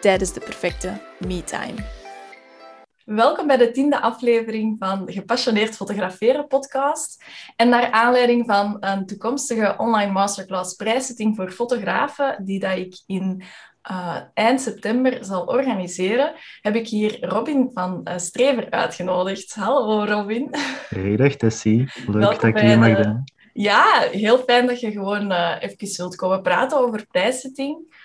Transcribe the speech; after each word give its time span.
tijdens 0.00 0.32
de 0.32 0.40
perfecte 0.40 1.00
me-time. 1.26 1.74
Welkom 3.04 3.46
bij 3.46 3.56
de 3.56 3.70
tiende 3.70 4.00
aflevering 4.00 4.76
van 4.78 5.06
de 5.06 5.12
Gepassioneerd 5.12 5.76
Fotograferen 5.76 6.46
podcast. 6.46 7.24
En 7.56 7.68
naar 7.68 7.90
aanleiding 7.90 8.46
van 8.46 8.76
een 8.80 9.06
toekomstige 9.06 9.74
online 9.78 10.12
masterclass 10.12 10.74
prijszetting 10.74 11.36
voor 11.36 11.50
fotografen, 11.50 12.44
die 12.44 12.60
dat 12.60 12.76
ik 12.76 13.02
in 13.06 13.42
uh, 13.90 14.16
eind 14.34 14.60
september 14.60 15.24
zal 15.24 15.44
organiseren, 15.44 16.34
heb 16.60 16.74
ik 16.74 16.88
hier 16.88 17.24
Robin 17.24 17.70
van 17.72 18.00
uh, 18.04 18.16
Strever 18.16 18.70
uitgenodigd. 18.70 19.54
Hallo 19.54 20.04
Robin. 20.04 20.48
Hey, 20.88 21.16
dag 21.16 21.34
Tessie. 21.34 21.90
Leuk 22.06 22.22
dat 22.22 22.42
ik 22.42 22.58
hier 22.58 22.78
mag 22.78 22.96
zijn. 22.96 23.24
Ja, 23.52 24.08
heel 24.10 24.38
fijn 24.38 24.66
dat 24.66 24.80
je 24.80 24.90
gewoon 24.90 25.32
uh, 25.32 25.56
even 25.60 25.96
wilt 25.96 26.16
komen 26.16 26.42
praten 26.42 26.78
over 26.78 27.06
prijszetting. 27.10 27.97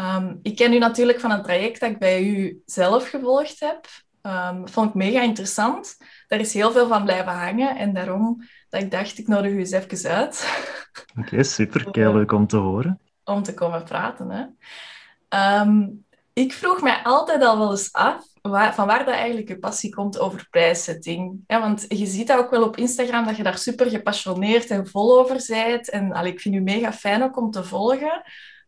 Um, 0.00 0.38
ik 0.42 0.56
ken 0.56 0.72
u 0.72 0.78
natuurlijk 0.78 1.20
van 1.20 1.30
een 1.30 1.42
traject 1.42 1.80
dat 1.80 1.90
ik 1.90 1.98
bij 1.98 2.22
u 2.22 2.62
zelf 2.66 3.08
gevolgd 3.08 3.60
heb. 3.60 3.86
Um, 4.22 4.68
vond 4.68 4.88
ik 4.88 4.94
mega 4.94 5.22
interessant. 5.22 5.96
Daar 6.28 6.40
is 6.40 6.54
heel 6.54 6.72
veel 6.72 6.88
van 6.88 7.04
blijven 7.04 7.32
hangen 7.32 7.76
en 7.76 7.94
daarom 7.94 8.42
dat 8.68 8.82
ik 8.82 8.90
dacht, 8.90 9.18
ik 9.18 9.28
nodig 9.28 9.52
u 9.52 9.58
eens 9.58 9.70
even 9.70 10.10
uit. 10.10 10.46
Oké, 11.18 11.20
okay, 11.20 11.42
super. 11.42 11.90
Kei 11.90 12.12
leuk 12.12 12.32
om 12.32 12.46
te 12.46 12.56
horen. 12.56 13.00
Om 13.24 13.42
te 13.42 13.54
komen 13.54 13.84
praten. 13.84 14.30
Hè. 14.30 15.60
Um, 15.60 16.04
ik 16.32 16.52
vroeg 16.52 16.82
mij 16.82 17.00
altijd 17.02 17.42
al 17.42 17.58
wel 17.58 17.70
eens 17.70 17.92
af 17.92 18.26
waar, 18.42 18.74
van 18.74 18.86
waar 18.86 19.04
dat 19.04 19.14
eigenlijk 19.14 19.48
je 19.48 19.58
passie 19.58 19.94
komt 19.94 20.18
over 20.18 20.46
prijszetting. 20.50 21.40
Ja, 21.46 21.60
want 21.60 21.84
je 21.88 22.06
ziet 22.06 22.26
dat 22.26 22.38
ook 22.38 22.50
wel 22.50 22.62
op 22.62 22.76
Instagram, 22.76 23.24
dat 23.24 23.36
je 23.36 23.42
daar 23.42 23.58
super 23.58 23.90
gepassioneerd 23.90 24.70
en 24.70 24.86
vol 24.86 25.18
over 25.18 25.44
bent. 25.48 25.90
En 25.90 26.12
allee, 26.12 26.32
ik 26.32 26.40
vind 26.40 26.54
u 26.54 26.60
mega 26.60 26.92
fijn 26.92 27.22
ook 27.22 27.36
om 27.36 27.50
te 27.50 27.64
volgen. 27.64 28.22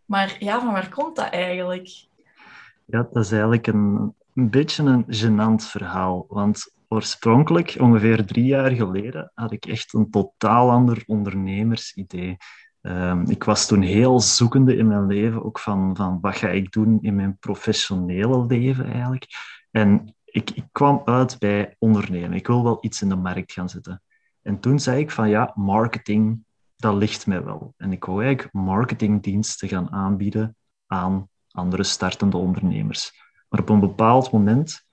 Maar 0.07 0.37
ja, 0.39 0.61
van 0.61 0.73
waar 0.73 0.89
komt 0.89 1.17
dat 1.17 1.31
eigenlijk? 1.31 2.07
Ja, 2.85 3.09
dat 3.13 3.25
is 3.25 3.31
eigenlijk 3.31 3.67
een, 3.67 4.15
een 4.35 4.51
beetje 4.51 4.83
een 4.83 5.05
gênant 5.05 5.65
verhaal. 5.71 6.25
Want 6.29 6.75
oorspronkelijk, 6.89 7.77
ongeveer 7.79 8.27
drie 8.27 8.45
jaar 8.45 8.71
geleden, 8.71 9.31
had 9.35 9.53
ik 9.53 9.67
echt 9.67 9.95
een 9.95 10.11
totaal 10.11 10.71
ander 10.71 11.03
ondernemersidee. 11.07 12.37
Um, 12.83 13.31
ik 13.31 13.45
was 13.45 13.67
toen 13.67 13.83
heel 13.83 14.21
zoekende 14.21 14.77
in 14.77 14.87
mijn 14.87 15.07
leven, 15.07 15.45
ook 15.45 15.59
van, 15.59 15.97
van 15.97 16.19
wat 16.21 16.37
ga 16.37 16.49
ik 16.49 16.73
doen 16.73 16.99
in 17.01 17.15
mijn 17.15 17.39
professionele 17.39 18.47
leven 18.47 18.93
eigenlijk. 18.93 19.27
En 19.71 20.15
ik, 20.25 20.51
ik 20.51 20.65
kwam 20.73 21.03
uit 21.05 21.39
bij 21.39 21.77
ondernemen. 21.79 22.33
Ik 22.33 22.47
wil 22.47 22.63
wel 22.65 22.79
iets 22.81 23.03
in 23.03 23.09
de 23.09 23.17
markt 23.17 23.53
gaan 23.53 23.69
zetten. 23.69 24.03
En 24.43 24.61
toen 24.61 24.79
zei 24.79 24.99
ik 25.01 25.11
van 25.11 25.29
ja, 25.29 25.53
marketing, 25.55 26.45
dat 26.77 26.95
ligt 26.95 27.27
mij 27.27 27.45
wel. 27.45 27.75
En 27.77 27.93
ik 27.93 28.05
wou 28.05 28.25
eigenlijk 28.25 28.55
marketingdiensten 28.55 29.69
gaan 29.69 29.91
aanbieden 29.91 30.57
aan 30.87 31.29
andere 31.51 31.85
startende 31.85 32.37
ondernemers. 32.37 33.13
Maar 33.49 33.61
op 33.61 33.69
een 33.69 33.81
bepaald 33.81 34.33
moment 34.33 34.85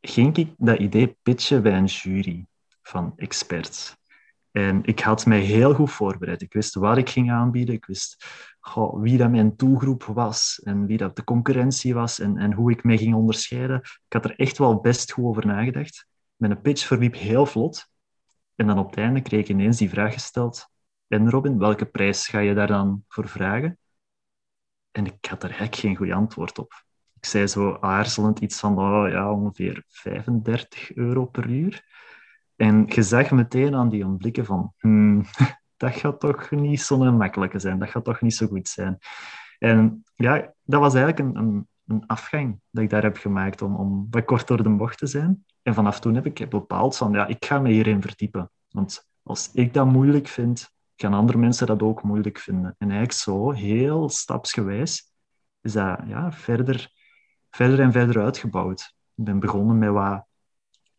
ging 0.00 0.36
ik 0.36 0.54
dat 0.56 0.78
idee 0.78 1.16
pitchen 1.22 1.62
bij 1.62 1.76
een 1.76 1.84
jury 1.84 2.46
van 2.82 3.12
experts. 3.16 3.96
En 4.50 4.84
ik 4.84 5.00
had 5.00 5.26
mij 5.26 5.40
heel 5.40 5.74
goed 5.74 5.90
voorbereid. 5.90 6.42
Ik 6.42 6.52
wist 6.52 6.74
wat 6.74 6.96
ik 6.96 7.08
ging 7.08 7.30
aanbieden. 7.30 7.74
Ik 7.74 7.86
wist 7.86 8.24
wie 8.92 9.18
dat 9.18 9.30
mijn 9.30 9.52
doelgroep 9.56 10.04
was 10.04 10.60
en 10.64 10.86
wie 10.86 10.96
dat 10.96 11.16
de 11.16 11.24
concurrentie 11.24 11.94
was 11.94 12.18
en, 12.18 12.36
en 12.36 12.52
hoe 12.52 12.70
ik 12.70 12.84
mij 12.84 12.96
ging 12.96 13.14
onderscheiden. 13.14 13.80
Ik 13.82 14.12
had 14.12 14.24
er 14.24 14.36
echt 14.36 14.58
wel 14.58 14.80
best 14.80 15.12
goed 15.12 15.24
over 15.24 15.46
nagedacht. 15.46 16.06
Mijn 16.36 16.60
pitch 16.60 16.86
verliep 16.86 17.14
heel 17.14 17.46
vlot. 17.46 17.88
En 18.54 18.66
dan 18.66 18.78
op 18.78 18.90
het 18.90 18.98
einde 18.98 19.20
kreeg 19.20 19.40
ik 19.40 19.48
ineens 19.48 19.76
die 19.76 19.90
vraag 19.90 20.12
gesteld. 20.12 20.70
En 21.08 21.30
Robin, 21.30 21.58
welke 21.58 21.84
prijs 21.84 22.28
ga 22.28 22.38
je 22.38 22.54
daar 22.54 22.66
dan 22.66 23.04
voor 23.08 23.28
vragen? 23.28 23.78
En 24.90 25.06
ik 25.06 25.24
had 25.24 25.42
er 25.42 25.48
eigenlijk 25.48 25.78
geen 25.78 25.96
goed 25.96 26.10
antwoord 26.10 26.58
op. 26.58 26.84
Ik 27.14 27.24
zei 27.24 27.46
zo 27.46 27.76
aarzelend 27.80 28.38
iets 28.38 28.58
van 28.58 28.78
oh, 28.78 29.08
ja, 29.10 29.32
ongeveer 29.32 29.82
35 29.86 30.94
euro 30.94 31.26
per 31.26 31.50
uur. 31.50 31.84
En 32.56 32.84
je 32.86 33.02
zag 33.02 33.30
meteen 33.30 33.74
aan 33.74 33.88
die 33.88 34.16
blikken 34.16 34.44
van, 34.44 34.74
hmm, 34.78 35.24
dat 35.76 35.94
gaat 35.94 36.20
toch 36.20 36.50
niet 36.50 36.80
zo'n 36.80 37.16
makkelijke 37.16 37.58
zijn, 37.58 37.78
dat 37.78 37.90
gaat 37.90 38.04
toch 38.04 38.20
niet 38.20 38.34
zo 38.34 38.46
goed 38.46 38.68
zijn. 38.68 38.98
En 39.58 40.04
ja, 40.14 40.54
dat 40.62 40.80
was 40.80 40.94
eigenlijk 40.94 41.28
een, 41.28 41.42
een, 41.42 41.68
een 41.86 42.06
afgang 42.06 42.60
dat 42.70 42.84
ik 42.84 42.90
daar 42.90 43.02
heb 43.02 43.16
gemaakt 43.16 43.62
om, 43.62 43.76
om 43.76 44.06
wat 44.10 44.24
kort 44.24 44.46
door 44.46 44.62
de 44.62 44.70
bocht 44.70 44.98
te 44.98 45.06
zijn. 45.06 45.44
En 45.62 45.74
vanaf 45.74 46.00
toen 46.00 46.14
heb 46.14 46.26
ik 46.26 46.48
bepaald 46.48 46.96
van, 46.96 47.12
ja, 47.12 47.26
ik 47.26 47.44
ga 47.44 47.58
me 47.58 47.70
hierin 47.70 48.02
verdiepen. 48.02 48.50
Want 48.68 49.08
als 49.22 49.50
ik 49.52 49.74
dat 49.74 49.86
moeilijk 49.86 50.28
vind, 50.28 50.76
gaan 51.00 51.14
andere 51.14 51.38
mensen 51.38 51.66
dat 51.66 51.82
ook 51.82 52.02
moeilijk 52.02 52.38
vinden. 52.38 52.74
En 52.78 52.88
eigenlijk 52.88 53.12
zo, 53.12 53.50
heel 53.50 54.08
stapsgewijs, 54.08 55.12
is 55.60 55.72
dat 55.72 55.98
ja, 56.06 56.32
verder, 56.32 56.90
verder 57.50 57.80
en 57.80 57.92
verder 57.92 58.22
uitgebouwd. 58.22 58.80
Ik 59.14 59.24
ben 59.24 59.38
begonnen 59.38 59.78
met 59.78 59.90
wat 59.90 60.26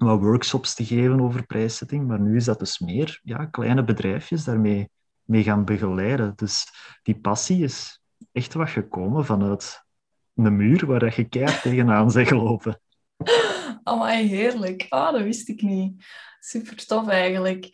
wat 0.05 0.19
workshops 0.19 0.73
te 0.73 0.85
geven 0.85 1.21
over 1.21 1.45
prijszetting, 1.45 2.07
maar 2.07 2.19
nu 2.19 2.35
is 2.35 2.45
dat 2.45 2.59
dus 2.59 2.79
meer 2.79 3.19
ja, 3.23 3.45
kleine 3.45 3.83
bedrijfjes 3.83 4.43
daarmee 4.43 4.89
mee 5.23 5.43
gaan 5.43 5.65
begeleiden. 5.65 6.33
Dus 6.35 6.67
die 7.03 7.19
passie 7.19 7.63
is 7.63 8.01
echt 8.31 8.53
wat 8.53 8.69
gekomen 8.69 9.25
vanuit 9.25 9.83
een 10.35 10.55
muur 10.55 10.85
waar 10.85 11.13
je 11.15 11.29
keihard 11.29 11.61
tegenaan 11.71 12.11
zegt 12.11 12.31
lopen. 12.31 12.81
Amai, 13.83 14.27
heerlijk. 14.27 14.85
Ah, 14.89 15.11
dat 15.11 15.21
wist 15.21 15.49
ik 15.49 15.61
niet. 15.61 16.05
Super 16.39 16.85
tof 16.85 17.07
eigenlijk. 17.07 17.69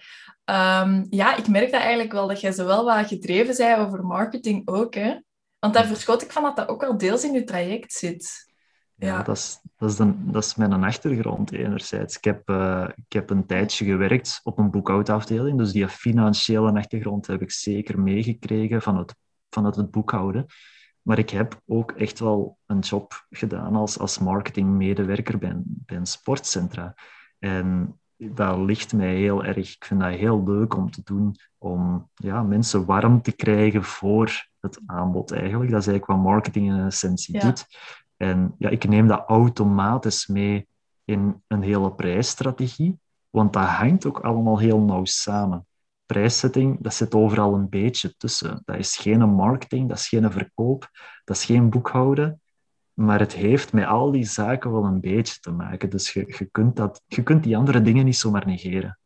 Um, 0.50 1.08
ja, 1.10 1.36
ik 1.36 1.48
merk 1.48 1.72
dat 1.72 1.82
eigenlijk 1.82 2.12
wel, 2.12 2.28
dat 2.28 2.42
jij 2.42 2.52
zowel 2.52 2.86
wat 2.86 3.08
gedreven 3.08 3.54
zei 3.54 3.82
over 3.82 4.06
marketing 4.06 4.68
ook. 4.68 4.94
Hè? 4.94 5.20
Want 5.60 5.74
daar 5.74 5.86
verschot 5.86 6.24
ik 6.24 6.32
van 6.32 6.44
dat 6.44 6.56
dat 6.56 6.68
ook 6.68 6.84
al 6.84 6.98
deels 6.98 7.24
in 7.24 7.34
je 7.34 7.44
traject 7.44 7.94
zit. 7.94 8.54
Ja, 8.96 9.24
dat, 9.24 9.36
is, 9.36 9.60
dat, 9.78 9.90
is 9.90 9.96
de, 9.96 10.14
dat 10.18 10.44
is 10.44 10.56
mijn 10.56 10.84
achtergrond 10.84 11.52
enerzijds. 11.52 12.18
Ik 12.18 12.24
heb, 12.24 12.50
uh, 12.50 12.88
ik 12.96 13.14
heb 13.14 13.30
een 13.30 13.46
tijdje 13.46 13.86
gewerkt 13.86 14.40
op 14.44 14.58
een 14.58 14.72
boekhoudafdeling, 14.72 15.58
dus 15.58 15.72
die 15.72 15.88
financiële 15.88 16.72
achtergrond 16.72 17.28
heb 17.28 17.42
ik 17.42 17.52
zeker 17.52 18.00
meegekregen 18.00 18.82
van 18.82 18.98
het, 18.98 19.16
vanuit 19.50 19.76
het 19.76 19.92
boekhouden. 19.92 20.46
Maar 21.02 21.18
ik 21.18 21.30
heb 21.30 21.62
ook 21.66 21.92
echt 21.92 22.20
wel 22.20 22.58
een 22.66 22.80
job 22.80 23.26
gedaan 23.30 23.76
als, 23.76 24.00
als 24.00 24.20
marketingmedewerker 24.20 25.38
bij, 25.38 25.54
bij 25.66 25.98
een 25.98 26.06
sportcentra. 26.06 26.96
En 27.40 28.00
dat 28.18 28.58
ligt 28.58 28.94
mij 28.94 29.16
heel 29.16 29.44
erg. 29.44 29.76
Ik 29.76 29.86
vind 29.86 30.00
dat 30.00 30.14
heel 30.14 30.44
leuk 30.44 30.76
om 30.76 30.92
te 30.92 31.02
doen, 31.04 31.36
om 31.58 32.10
ja, 32.14 32.44
mensen 32.44 32.86
warm 32.86 33.22
te 33.22 33.32
krijgen 33.32 33.84
voor 33.84 34.48
het 34.60 34.82
aanbod 34.86 35.32
eigenlijk. 35.32 35.72
Dat 35.72 35.80
is 35.80 35.88
eigenlijk 35.88 36.20
wat 36.20 36.32
marketing 36.32 36.68
in 36.68 36.86
essentie 36.86 37.40
doet. 37.40 37.66
En 38.18 38.56
ja, 38.58 38.70
ik 38.70 38.88
neem 38.88 39.08
dat 39.08 39.24
automatisch 39.28 40.28
mee 40.28 40.68
in 41.04 41.44
een 41.48 41.62
hele 41.62 41.92
prijsstrategie, 41.94 43.00
want 43.30 43.54
dat 43.54 43.64
hangt 43.64 44.06
ook 44.06 44.20
allemaal 44.20 44.60
heel 44.60 44.80
nauw 44.80 45.06
samen. 45.06 45.66
Prijszetting, 46.06 46.78
dat 46.82 46.94
zit 46.94 47.16
overal 47.16 47.54
een 47.54 47.70
beetje 47.70 48.16
tussen. 48.18 48.62
Dat 48.66 48.78
is 48.78 48.98
geen 48.98 49.30
marketing, 49.30 49.90
dat 49.90 49.98
is 49.98 50.08
geen 50.08 50.32
verkoop, 50.32 50.90
dat 51.24 51.36
is 51.36 51.46
geen 51.46 51.70
boekhouden, 51.70 52.42
maar 52.96 53.20
het 53.20 53.34
heeft 53.34 53.74
met 53.74 53.86
al 53.86 54.12
die 54.12 54.26
zaken 54.26 54.72
wel 54.72 54.84
een 54.84 55.00
beetje 55.00 55.40
te 55.40 55.52
maken. 55.52 55.90
Dus 55.90 56.14
je, 56.14 56.34
je, 56.38 56.46
kunt, 56.46 56.76
dat, 56.76 57.02
je 57.08 57.24
kunt 57.24 57.44
die 57.44 57.58
andere 57.58 57.82
dingen 57.82 58.06
niet 58.06 58.18
zomaar 58.18 58.46
negeren. 58.46 59.00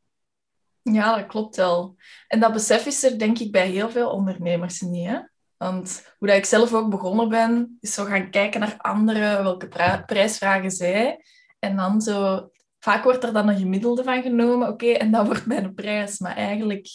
Ja, 0.81 1.15
dat 1.15 1.25
klopt 1.25 1.55
wel. 1.55 1.95
En 2.27 2.39
dat 2.39 2.53
besef 2.53 2.85
is 2.85 3.03
er 3.03 3.19
denk 3.19 3.39
ik 3.39 3.51
bij 3.51 3.69
heel 3.69 3.89
veel 3.89 4.09
ondernemers 4.09 4.81
niet. 4.81 5.07
Hè? 5.07 5.19
Want 5.57 6.13
hoe 6.17 6.27
dat 6.27 6.37
ik 6.37 6.45
zelf 6.45 6.73
ook 6.73 6.89
begonnen 6.89 7.29
ben, 7.29 7.77
is 7.79 7.93
zo 7.93 8.03
gaan 8.05 8.29
kijken 8.29 8.59
naar 8.59 8.75
anderen, 8.77 9.43
welke 9.43 9.67
prijsvragen 10.05 10.71
zij. 10.71 11.25
En 11.59 11.75
dan 11.75 12.01
zo... 12.01 12.49
Vaak 12.79 13.03
wordt 13.03 13.23
er 13.23 13.33
dan 13.33 13.49
een 13.49 13.57
gemiddelde 13.57 14.03
van 14.03 14.21
genomen. 14.21 14.67
Oké, 14.67 14.91
en 14.91 15.11
dat 15.11 15.25
wordt 15.25 15.45
mijn 15.45 15.73
prijs. 15.73 16.19
Maar 16.19 16.35
eigenlijk 16.35 16.87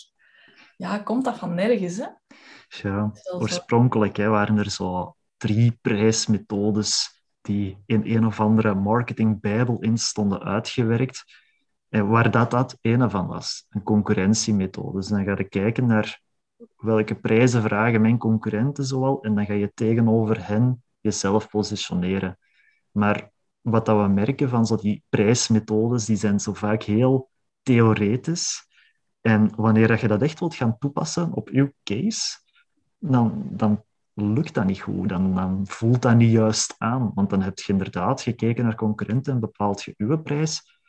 ja, 0.77 0.99
komt 0.99 1.25
dat 1.25 1.39
van 1.39 1.55
nergens, 1.55 1.97
hè? 1.97 2.07
Ja, 2.69 3.13
oorspronkelijk 3.33 4.17
hè, 4.17 4.29
waren 4.29 4.59
er 4.59 4.71
zo 4.71 5.17
drie 5.37 5.79
prijsmethodes 5.81 7.23
die 7.41 7.83
in 7.87 8.03
een 8.05 8.27
of 8.27 8.41
andere 8.41 8.75
marketingbijbel 8.75 9.81
in 9.81 9.99
stonden 9.99 10.43
uitgewerkt. 10.43 11.25
En 11.89 12.09
waar 12.09 12.31
dat, 12.31 12.51
dat 12.51 12.79
ene 12.81 13.11
van 13.11 13.27
was, 13.27 13.67
een 13.71 13.83
concurrentiemethode. 13.83 14.99
Dus 14.99 15.09
dan 15.09 15.25
ga 15.25 15.35
je 15.37 15.45
kijken 15.45 15.87
naar 15.87 16.23
welke 16.77 17.15
prijzen 17.15 17.63
vragen 17.63 18.01
mijn 18.01 18.19
concurrenten 18.19 18.85
zoal. 18.85 19.23
En 19.23 19.35
dan 19.35 19.47
ga 19.47 19.53
je 19.53 19.73
tegenover 19.75 20.47
hen 20.47 20.83
jezelf 21.01 21.49
positioneren. 21.49 22.39
Maar 22.91 23.31
wat 23.61 23.87
dat 23.87 24.03
we 24.03 24.09
merken 24.09 24.49
van 24.49 24.67
zo 24.67 24.77
die 24.77 25.03
prijsmethodes, 25.09 26.05
die 26.05 26.17
zijn 26.17 26.41
zo 26.41 26.53
vaak 26.53 26.83
heel 26.83 27.31
theoretisch. 27.63 28.67
En 29.21 29.53
wanneer 29.57 30.01
je 30.01 30.09
dat 30.09 30.23
echt 30.23 30.39
wilt 30.39 30.55
gaan 30.55 30.79
toepassen 30.79 31.33
op 31.33 31.49
uw 31.49 31.73
case, 31.83 32.39
dan, 32.99 33.45
dan 33.51 33.85
lukt 34.15 34.55
dat 34.55 34.65
niet 34.65 34.81
goed. 34.81 35.09
Dan, 35.09 35.35
dan 35.35 35.67
voelt 35.67 36.03
dat 36.03 36.17
niet 36.17 36.31
juist 36.31 36.75
aan. 36.79 37.11
Want 37.15 37.31
dan 37.31 37.43
heb 37.43 37.59
je 37.59 37.73
inderdaad 37.73 38.21
gekeken 38.21 38.65
naar 38.65 38.75
concurrenten 38.75 39.33
en 39.33 39.41
bepaalt 39.41 39.83
je 39.83 39.95
uw 39.97 40.23
prijs. 40.23 40.81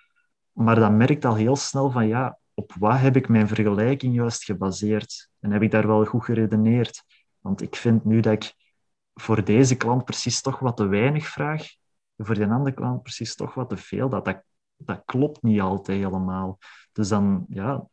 Maar 0.52 0.76
dan 0.76 0.98
merkt 0.98 1.26
al 1.26 1.36
heel 1.36 1.56
snel 1.56 1.92
van 1.92 2.08
ja, 2.08 2.40
op 2.54 2.74
wat 2.80 3.00
heb 3.00 3.16
ik 3.16 3.28
mijn 3.28 3.48
vergelijking 3.48 4.16
juist 4.16 4.44
gebaseerd? 4.44 5.30
En 5.40 5.52
heb 5.52 5.62
ik 5.62 5.72
daar 5.72 5.88
wel 5.88 6.06
goed 6.06 6.24
geredeneerd? 6.24 7.04
Want 7.40 7.62
ik 7.62 7.76
vind 7.76 8.06
nu 8.06 8.20
dat 8.20 8.34
ik 8.34 8.54
voor 9.14 9.44
deze 9.44 9.76
klant 9.76 10.06
precies 10.06 10.42
toch 10.42 10.60
wat 10.60 10.78
te 10.78 10.88
weinig 10.88 11.28
vraag, 11.28 11.68
voor 12.18 12.36
die 12.36 12.48
andere 12.48 12.76
klant 12.76 13.02
precies 13.02 13.36
toch 13.36 13.54
wat 13.54 13.70
te 13.70 13.78
veel. 13.78 14.10
Dat, 14.10 14.26
dat, 14.26 14.44
dat 14.78 15.02
klopt 15.06 15.42
niet 15.42 15.62
altijd 15.62 15.98
helemaal. 15.98 16.58
Dus 16.92 17.08
dan, 17.08 17.46
ja, 17.50 17.88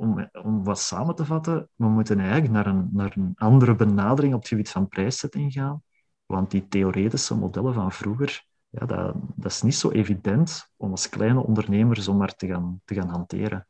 om, 0.00 0.30
om 0.42 0.64
wat 0.64 0.80
samen 0.80 1.14
te 1.14 1.24
vatten, 1.24 1.68
we 1.74 1.88
moeten 1.88 2.20
eigenlijk 2.20 2.52
naar 2.52 2.66
een, 2.66 2.88
naar 2.92 3.12
een 3.16 3.32
andere 3.36 3.74
benadering 3.74 4.34
op 4.34 4.40
het 4.40 4.48
gebied 4.48 4.70
van 4.70 4.88
prijszetting 4.88 5.52
gaan. 5.52 5.82
Want 6.26 6.50
die 6.50 6.68
theoretische 6.68 7.36
modellen 7.36 7.74
van 7.74 7.92
vroeger, 7.92 8.44
ja, 8.68 8.86
dat, 8.86 9.14
dat 9.34 9.52
is 9.52 9.62
niet 9.62 9.74
zo 9.74 9.90
evident 9.90 10.68
om 10.76 10.90
als 10.90 11.08
kleine 11.08 11.46
ondernemer 11.46 12.02
zomaar 12.02 12.34
te 12.34 12.46
gaan, 12.46 12.80
te 12.84 12.94
gaan 12.94 13.08
hanteren. 13.08 13.66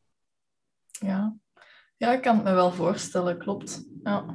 Ja. 0.91 1.35
ja, 1.97 2.11
ik 2.11 2.21
kan 2.21 2.35
het 2.35 2.43
me 2.43 2.53
wel 2.53 2.71
voorstellen, 2.71 3.37
klopt. 3.37 3.83
Ja. 4.03 4.25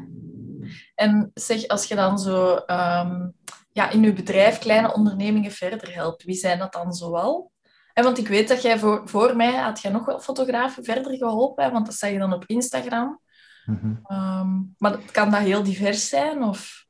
En 0.94 1.30
zeg, 1.34 1.66
als 1.66 1.84
je 1.84 1.94
dan 1.94 2.18
zo 2.18 2.54
um, 2.54 3.34
ja, 3.72 3.90
in 3.90 4.02
je 4.02 4.12
bedrijf 4.12 4.58
kleine 4.58 4.94
ondernemingen 4.94 5.50
verder 5.50 5.94
helpt, 5.94 6.24
wie 6.24 6.34
zijn 6.34 6.58
dat 6.58 6.72
dan 6.72 6.92
zoal? 6.92 7.52
En 7.96 8.04
want 8.04 8.18
ik 8.18 8.28
weet 8.28 8.48
dat 8.48 8.62
jij 8.62 8.78
voor, 8.78 9.02
voor 9.04 9.36
mij 9.36 9.56
had 9.56 9.80
jij 9.80 9.90
nog 9.90 10.04
wel 10.04 10.20
fotografen 10.20 10.84
verder 10.84 11.16
geholpen, 11.16 11.72
want 11.72 11.86
dat 11.86 11.94
zag 11.94 12.10
je 12.10 12.18
dan 12.18 12.32
op 12.32 12.44
Instagram. 12.46 13.20
Mm 13.64 14.74
maar 14.78 14.98
kan 15.12 15.30
dat 15.30 15.40
heel 15.40 15.62
divers 15.62 16.08
zijn? 16.08 16.42
Of? 16.42 16.86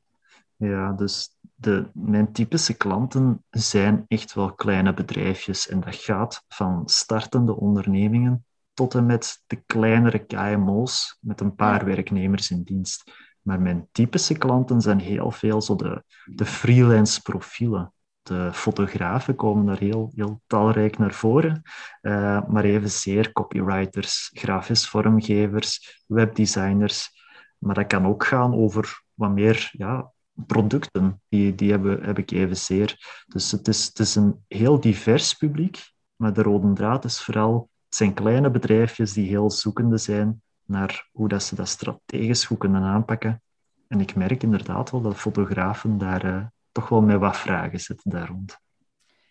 Ja, 0.55 0.91
dus 0.91 1.29
de, 1.55 1.89
mijn 1.93 2.31
typische 2.31 2.73
klanten 2.73 3.43
zijn 3.49 4.05
echt 4.07 4.33
wel 4.33 4.53
kleine 4.53 4.93
bedrijfjes. 4.93 5.67
En 5.67 5.79
dat 5.79 5.95
gaat 5.95 6.43
van 6.47 6.81
startende 6.85 7.55
ondernemingen 7.55 8.45
tot 8.73 8.95
en 8.95 9.05
met 9.05 9.43
de 9.47 9.61
kleinere 9.65 10.25
KMO's 10.25 11.17
met 11.21 11.41
een 11.41 11.55
paar 11.55 11.85
werknemers 11.85 12.51
in 12.51 12.63
dienst. 12.63 13.11
Maar 13.41 13.61
mijn 13.61 13.87
typische 13.91 14.37
klanten 14.37 14.81
zijn 14.81 14.99
heel 14.99 15.31
veel 15.31 15.61
zo 15.61 15.75
de, 15.75 16.03
de 16.25 16.45
freelance 16.45 17.21
profielen 17.21 17.93
de 18.27 18.53
fotografen 18.53 19.35
komen 19.35 19.65
daar 19.65 19.79
heel, 19.79 20.11
heel 20.15 20.41
talrijk 20.47 20.97
naar 20.97 21.13
voren, 21.13 21.61
uh, 22.01 22.47
maar 22.47 22.63
evenzeer 22.63 23.31
copywriters, 23.31 24.29
grafisch 24.33 24.89
vormgevers, 24.89 26.03
webdesigners. 26.07 27.09
Maar 27.57 27.75
dat 27.75 27.87
kan 27.87 28.05
ook 28.05 28.25
gaan 28.25 28.53
over 28.55 29.03
wat 29.13 29.31
meer 29.31 29.69
ja, 29.71 30.11
producten, 30.45 31.21
die, 31.29 31.55
die 31.55 31.71
hebben, 31.71 32.03
heb 32.03 32.17
ik 32.17 32.31
evenzeer. 32.31 33.23
Dus 33.27 33.51
het 33.51 33.67
is, 33.67 33.85
het 33.85 33.99
is 33.99 34.15
een 34.15 34.43
heel 34.47 34.79
divers 34.79 35.33
publiek, 35.33 35.91
maar 36.15 36.33
de 36.33 36.41
rode 36.41 36.73
draad 36.73 37.05
is 37.05 37.21
vooral, 37.21 37.69
het 37.85 37.95
zijn 37.95 38.13
kleine 38.13 38.49
bedrijfjes 38.49 39.13
die 39.13 39.27
heel 39.27 39.51
zoekende 39.51 39.97
zijn 39.97 40.41
naar 40.65 41.09
hoe 41.11 41.27
dat 41.27 41.43
ze 41.43 41.55
dat 41.55 41.67
strategisch 41.67 42.45
goed 42.45 42.57
kunnen 42.57 42.81
aanpakken. 42.81 43.41
En 43.87 43.99
ik 43.99 44.15
merk 44.15 44.43
inderdaad 44.43 44.91
wel 44.91 45.01
dat 45.01 45.15
fotografen 45.15 45.97
daar 45.97 46.25
uh, 46.25 46.45
toch 46.77 46.89
wel 46.89 47.01
met 47.01 47.19
wat 47.19 47.37
vragen 47.37 47.79
zitten 47.79 48.09
daar 48.09 48.27
rond. 48.27 48.59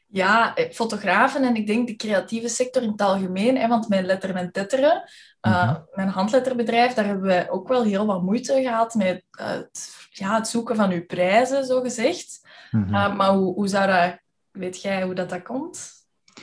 Ja, 0.07 0.55
eh, 0.55 0.73
fotografen 0.73 1.45
en 1.45 1.57
ik 1.57 1.67
denk 1.67 1.87
de 1.87 1.97
creatieve 1.97 2.49
sector 2.49 2.83
in 2.83 2.91
het 2.91 3.01
algemeen. 3.01 3.57
Hè, 3.57 3.69
want 3.69 3.89
mijn 3.89 4.05
letteren 4.05 4.37
en 4.37 4.53
tetteren, 4.53 5.03
uh, 5.43 5.77
mijn 5.95 6.09
handletterbedrijf, 6.09 6.93
daar 6.93 7.05
hebben 7.05 7.27
wij 7.27 7.51
ook 7.51 7.69
wel 7.69 7.83
heel 7.83 8.07
wat 8.07 8.23
moeite 8.23 8.63
gehad 8.63 8.95
met 8.95 9.25
uh, 9.41 9.47
het, 9.47 10.09
ja, 10.11 10.35
het 10.35 10.49
zoeken 10.49 10.77
van 10.77 10.91
uw 10.91 11.07
prijzen, 11.07 11.65
zo 11.65 11.81
gezegd. 11.81 12.49
Mhm. 12.71 13.17
maar 13.17 13.31
hoe, 13.31 13.55
hoe 13.55 13.69
zou 13.69 13.87
dat, 13.87 14.19
weet 14.51 14.83
jij 14.83 15.03
hoe 15.03 15.15
dat, 15.15 15.31
dat 15.31 15.43
komt? 15.43 15.91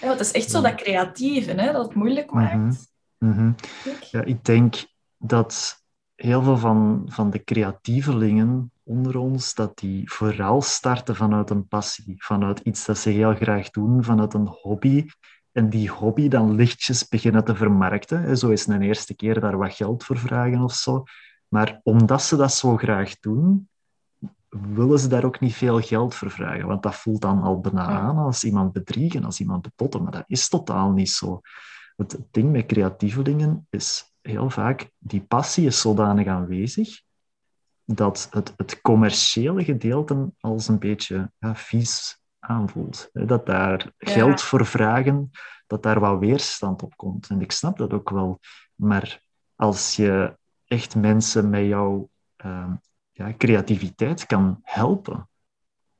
Ja, 0.02 0.10
het 0.10 0.20
is 0.20 0.32
echt 0.32 0.52
zo 0.52 0.62
dat 0.62 0.76
creatieve, 0.76 1.52
hè, 1.52 1.72
dat 1.72 1.86
het 1.86 1.96
moeilijk 1.96 2.32
mhm. 2.32 2.66
maakt. 2.66 2.92
Ja, 4.12 4.24
ik 4.24 4.46
denk 4.46 4.86
dat 5.18 5.84
heel 6.16 6.42
veel 6.42 6.58
van, 6.58 7.06
van 7.10 7.30
de 7.30 7.44
creatievelingen 7.44 8.73
onder 8.84 9.18
ons, 9.18 9.54
dat 9.54 9.78
die 9.78 10.12
vooral 10.12 10.62
starten 10.62 11.16
vanuit 11.16 11.50
een 11.50 11.68
passie, 11.68 12.16
vanuit 12.18 12.60
iets 12.60 12.86
dat 12.86 12.98
ze 12.98 13.10
heel 13.10 13.36
graag 13.36 13.70
doen, 13.70 14.04
vanuit 14.04 14.34
een 14.34 14.48
hobby. 14.48 15.06
En 15.52 15.70
die 15.70 15.90
hobby 15.90 16.28
dan 16.28 16.56
lichtjes 16.56 17.08
beginnen 17.08 17.44
te 17.44 17.56
vermarkten. 17.56 18.38
Zo 18.38 18.50
is 18.50 18.68
een 18.68 18.82
eerste 18.82 19.16
keer 19.16 19.40
daar 19.40 19.58
wat 19.58 19.74
geld 19.74 20.04
voor 20.04 20.18
vragen 20.18 20.62
of 20.62 20.74
zo. 20.74 21.04
Maar 21.48 21.80
omdat 21.84 22.24
ze 22.24 22.36
dat 22.36 22.54
zo 22.54 22.78
graag 22.78 23.20
doen, 23.20 23.70
willen 24.50 25.00
ze 25.00 25.08
daar 25.08 25.24
ook 25.24 25.40
niet 25.40 25.54
veel 25.54 25.82
geld 25.82 26.16
voor 26.16 26.32
vragen. 26.32 26.68
Want 26.68 26.84
dat 26.84 26.96
voelt 26.96 27.22
dan 27.22 27.42
al 27.42 27.60
bijna 27.60 27.88
aan 27.88 28.18
als 28.18 28.44
iemand 28.44 28.74
bedriegen, 28.74 29.24
als 29.24 29.40
iemand 29.40 29.62
bepotten. 29.62 30.04
Maar 30.04 30.12
dat 30.12 30.24
is 30.28 30.50
totaal 30.50 30.92
niet 30.92 31.10
zo. 31.10 31.42
Het 31.96 32.20
ding 32.32 32.52
met 32.52 32.66
creatievelingen 32.66 33.68
is 33.70 34.14
heel 34.22 34.50
vaak, 34.50 34.90
die 34.98 35.22
passie 35.22 35.66
is 35.66 35.82
zodanig 35.82 36.28
aanwezig 36.28 37.02
dat 37.86 38.28
het, 38.32 38.54
het 38.58 38.82
commerciële 38.82 39.64
gedeelte 39.64 40.32
als 40.40 40.68
een 40.68 40.80
beetje 40.80 41.32
ja, 41.40 41.56
vies 41.56 42.22
aanvoelt. 42.40 43.10
Dat 43.14 43.46
daar 43.46 43.92
geld 43.98 44.42
voor 44.42 44.66
vragen, 44.66 45.30
dat 45.68 45.84
daar 45.84 46.00
wat 46.00 46.20
weerstand 46.20 46.84
op 46.84 46.96
komt. 46.96 47.30
En 47.30 47.42
ik 47.42 47.52
snap 47.52 47.78
dat 47.78 47.94
ook 47.94 48.10
wel. 48.10 48.40
Maar 48.76 49.22
als 49.56 49.96
je 49.96 50.38
echt 50.66 50.96
mensen 50.96 51.50
met 51.50 51.66
jouw 51.66 52.10
ehm, 52.36 52.74
ja, 53.12 53.34
creativiteit 53.38 54.26
kan 54.26 54.60
helpen, 54.62 55.30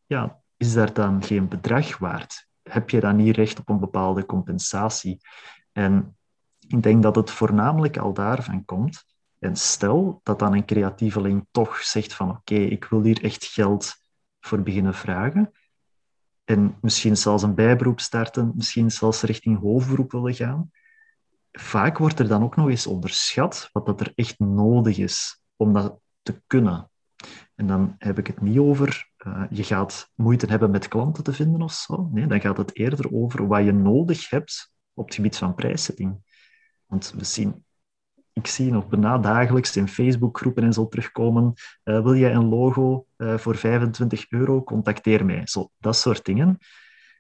ja, 0.06 0.42
is 0.58 0.74
daar 0.74 0.94
dan 0.94 1.24
geen 1.24 1.48
bedrag 1.48 1.98
waard? 1.98 2.48
Heb 2.62 2.90
je 2.90 3.00
dan 3.00 3.16
niet 3.16 3.36
recht 3.36 3.60
op 3.60 3.70
een 3.70 3.80
bepaalde 3.80 4.26
compensatie? 4.26 5.20
En 5.72 6.18
ik 6.68 6.84
denk 6.84 7.04
dat 7.04 7.16
het 7.16 7.32
voornamelijk 7.32 7.98
al 7.98 8.14
daarvan 8.14 8.66
komt. 8.66 9.06
En 9.44 9.56
stel 9.56 10.20
dat 10.24 10.40
dan 10.40 10.54
een 10.54 10.66
creatieveling 10.66 11.48
toch 11.52 11.78
zegt 11.78 12.14
van 12.14 12.30
oké, 12.30 12.56
ik 12.56 12.86
wil 12.86 13.04
hier 13.04 13.24
echt 13.24 13.46
geld 13.46 13.94
voor 14.40 14.62
beginnen 14.62 14.94
vragen. 14.94 15.52
En 16.44 16.78
misschien 16.82 17.18
zelfs 17.18 17.44
een 17.44 17.56
bijberoep 17.56 18.00
starten, 18.00 18.52
misschien 18.56 18.92
zelfs 18.92 19.22
richting 19.22 19.60
hoofdberoep 19.60 20.12
willen 20.12 20.34
gaan. 20.34 20.72
Vaak 21.52 21.98
wordt 21.98 22.20
er 22.20 22.28
dan 22.28 22.44
ook 22.44 22.56
nog 22.56 22.70
eens 22.70 22.88
onderschat 22.88 23.70
wat 23.72 23.86
dat 23.86 24.02
er 24.02 24.12
echt 24.16 24.40
nodig 24.40 24.98
is 24.98 25.42
om 25.56 25.74
dat 25.74 26.00
te 26.22 26.42
kunnen. 26.48 26.92
En 27.56 27.68
dan 27.68 27.96
heb 27.98 28.18
ik 28.18 28.28
het 28.28 28.42
niet 28.42 28.58
over, 28.58 29.12
uh, 29.28 29.44
je 29.50 29.64
gaat 29.64 30.12
moeite 30.16 30.46
hebben 30.46 30.72
met 30.72 30.88
klanten 30.88 31.24
te 31.24 31.34
vinden 31.34 31.62
of 31.62 31.74
zo. 31.74 32.10
Nee, 32.12 32.28
dan 32.28 32.42
gaat 32.42 32.58
het 32.58 32.76
eerder 32.76 33.14
over 33.14 33.48
wat 33.48 33.64
je 33.64 33.72
nodig 33.72 34.30
hebt 34.30 34.74
op 34.94 35.06
het 35.06 35.16
gebied 35.16 35.38
van 35.38 35.56
prijszetting. 35.56 36.18
Want 36.86 37.14
we 37.18 37.24
zien, 37.24 37.66
ik 38.34 38.48
zie 38.48 38.72
nog 38.72 38.88
bijna 38.88 39.18
dagelijks 39.18 39.76
in 39.76 39.88
Facebookgroepen 39.88 40.64
en 40.64 40.74
zo 40.74 40.88
terugkomen. 40.88 41.54
Uh, 41.84 42.04
wil 42.04 42.16
jij 42.16 42.34
een 42.34 42.50
logo 42.50 43.06
uh, 43.18 43.38
voor 43.38 43.56
25 43.56 44.30
euro? 44.30 44.64
Contacteer 44.64 45.26
mij. 45.26 45.42
Zo, 45.48 45.70
dat 45.78 45.96
soort 45.96 46.26
dingen. 46.26 46.58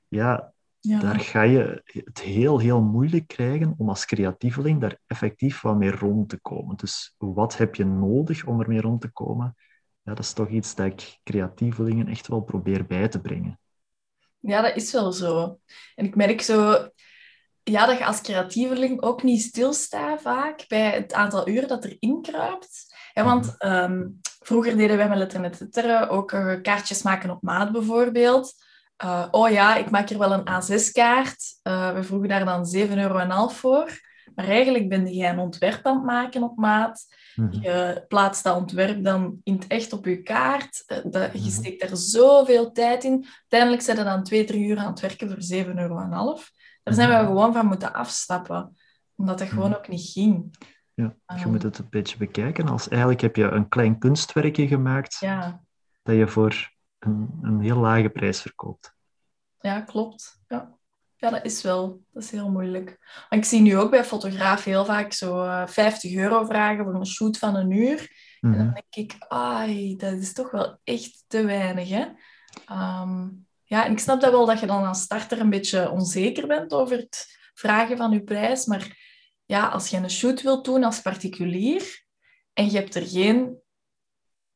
Ja, 0.07 0.53
ja, 0.79 0.99
daar 0.99 1.19
ga 1.19 1.41
je 1.41 1.81
het 2.05 2.21
heel, 2.21 2.59
heel 2.59 2.81
moeilijk 2.81 3.27
krijgen 3.27 3.73
om 3.77 3.89
als 3.89 4.05
creatieveling 4.05 4.81
daar 4.81 4.97
effectief 5.07 5.61
wat 5.61 5.77
mee 5.77 5.91
rond 5.91 6.29
te 6.29 6.37
komen. 6.37 6.75
Dus 6.75 7.15
wat 7.17 7.57
heb 7.57 7.75
je 7.75 7.85
nodig 7.85 8.45
om 8.45 8.61
ermee 8.61 8.81
rond 8.81 9.01
te 9.01 9.11
komen? 9.11 9.55
Ja, 10.01 10.13
dat 10.13 10.23
is 10.23 10.33
toch 10.33 10.49
iets 10.49 10.75
dat 10.75 10.85
ik 10.85 11.19
creatievelingen 11.23 12.07
echt 12.07 12.27
wel 12.27 12.41
probeer 12.41 12.85
bij 12.85 13.07
te 13.07 13.21
brengen. 13.21 13.59
Ja, 14.39 14.61
dat 14.61 14.75
is 14.75 14.91
wel 14.91 15.11
zo. 15.11 15.59
En 15.95 16.05
ik 16.05 16.15
merk 16.15 16.41
zo 16.41 16.87
ja, 17.63 17.85
dat 17.85 17.97
je 17.97 18.05
als 18.05 18.21
creatieveling 18.21 19.01
ook 19.01 19.23
niet 19.23 19.41
stilstaat 19.41 20.21
vaak 20.21 20.65
bij 20.67 20.89
het 20.89 21.13
aantal 21.13 21.47
uren 21.47 21.67
dat 21.67 21.83
er 21.83 21.95
inkruipt. 21.99 22.95
Ja, 23.13 23.23
want 23.23 23.55
um, 23.65 24.19
vroeger 24.39 24.77
deden 24.77 24.97
wij 24.97 25.09
met 25.09 25.59
Letter 25.59 26.09
ook 26.09 26.31
uh, 26.31 26.61
kaartjes 26.61 27.01
maken 27.01 27.29
op 27.29 27.41
maat 27.41 27.71
bijvoorbeeld. 27.71 28.53
Uh, 29.03 29.25
oh 29.31 29.49
ja, 29.49 29.75
ik 29.75 29.89
maak 29.89 30.09
er 30.09 30.17
wel 30.17 30.31
een 30.33 30.47
A6-kaart. 30.49 31.59
Uh, 31.63 31.87
eh, 31.87 31.95
we 31.95 32.03
vroegen 32.03 32.29
daar 32.29 32.45
dan 32.45 32.67
7,5 32.75 32.89
euro 32.89 33.47
voor. 33.47 33.99
Maar 34.35 34.47
eigenlijk 34.47 34.89
ben 34.89 35.13
je 35.13 35.27
een 35.27 35.39
ontwerp 35.39 35.85
aan 35.85 35.95
het 35.95 36.05
maken 36.05 36.43
op 36.43 36.57
maat. 36.57 37.05
Mhm. 37.35 37.61
Je 37.61 38.05
plaatst 38.07 38.43
dat 38.43 38.55
ontwerp 38.55 39.03
dan 39.03 39.39
in 39.43 39.53
het 39.53 39.67
echt 39.67 39.93
op 39.93 40.05
je 40.05 40.21
kaart. 40.21 40.83
je 40.87 41.29
mhm. 41.33 41.49
steekt 41.49 41.83
er 41.83 41.97
zoveel 41.97 42.71
tijd 42.71 43.03
in. 43.03 43.25
Uiteindelijk 43.39 43.81
zijn 43.81 43.97
er 43.97 44.03
dan 44.03 44.23
twee, 44.23 44.43
drie 44.43 44.67
uur 44.67 44.77
aan 44.77 44.91
het 44.91 44.99
werken 44.99 45.29
voor 45.29 45.57
7,5 45.65 45.67
euro. 45.75 46.37
Daar 46.83 46.93
zijn 46.93 47.09
we 47.09 47.15
mhm. 47.15 47.25
gewoon 47.25 47.53
van 47.53 47.65
moeten 47.65 47.93
afstappen, 47.93 48.77
omdat 49.15 49.39
dat 49.39 49.47
gewoon 49.47 49.69
mhm. 49.69 49.77
ook 49.77 49.87
niet 49.87 50.09
ging. 50.09 50.57
Ja, 50.93 51.15
je 51.35 51.45
moet 51.45 51.63
ehm. 51.63 51.65
het 51.65 51.77
een 51.77 51.87
beetje 51.89 52.17
bekijken 52.17 52.67
als 52.67 52.87
eigenlijk 52.87 53.21
heb 53.21 53.35
je 53.35 53.43
een 53.43 53.69
klein 53.69 53.99
kunstwerkje 53.99 54.67
gemaakt 54.67 55.17
ja. 55.19 55.63
dat 56.03 56.15
je 56.15 56.27
voor 56.27 56.71
een, 56.99 57.39
een 57.41 57.59
heel 57.59 57.77
lage 57.77 58.09
prijs 58.09 58.41
verkoopt. 58.41 58.95
Ja, 59.59 59.81
klopt. 59.81 60.41
Ja. 60.47 60.77
ja, 61.15 61.29
dat 61.29 61.45
is 61.45 61.61
wel. 61.61 62.03
Dat 62.11 62.23
is 62.23 62.31
heel 62.31 62.51
moeilijk. 62.51 62.97
Ik 63.29 63.45
zie 63.45 63.61
nu 63.61 63.77
ook 63.77 63.91
bij 63.91 64.03
fotografen 64.03 64.71
heel 64.71 64.85
vaak 64.85 65.13
zo 65.13 65.43
50 65.65 66.11
eh, 66.11 66.17
euro 66.17 66.45
vragen 66.45 66.83
voor 66.83 66.95
een 66.95 67.05
shoot 67.05 67.37
van 67.37 67.55
een 67.55 67.71
uur. 67.71 68.11
En 68.41 68.51
dan 68.51 68.65
mhm. 68.65 68.73
denk 68.73 69.11
ik, 69.11 69.15
ai, 69.27 69.95
dat 69.95 70.13
is 70.13 70.33
toch 70.33 70.51
wel 70.51 70.79
echt 70.83 71.23
te 71.27 71.45
weinig, 71.45 71.89
hè? 71.89 72.05
Ehm, 72.65 73.27
ja, 73.73 73.85
en 73.85 73.91
ik 73.91 73.99
snap 73.99 74.21
dat 74.21 74.31
wel 74.31 74.45
dat 74.45 74.59
je 74.59 74.65
dan 74.65 74.85
als 74.85 75.01
starter 75.01 75.39
een 75.39 75.49
beetje 75.49 75.89
onzeker 75.89 76.47
bent 76.47 76.73
over 76.73 76.97
het 76.97 77.37
vragen 77.53 77.97
van 77.97 78.11
je 78.11 78.23
prijs. 78.23 78.65
Maar 78.65 78.97
ja, 79.45 79.67
als 79.67 79.89
je 79.89 79.97
een 79.97 80.09
shoot 80.09 80.41
wilt 80.41 80.65
doen 80.65 80.83
als 80.83 81.01
particulier 81.01 82.03
en 82.53 82.65
je 82.65 82.77
hebt 82.77 82.95
er 82.95 83.07
geen 83.07 83.57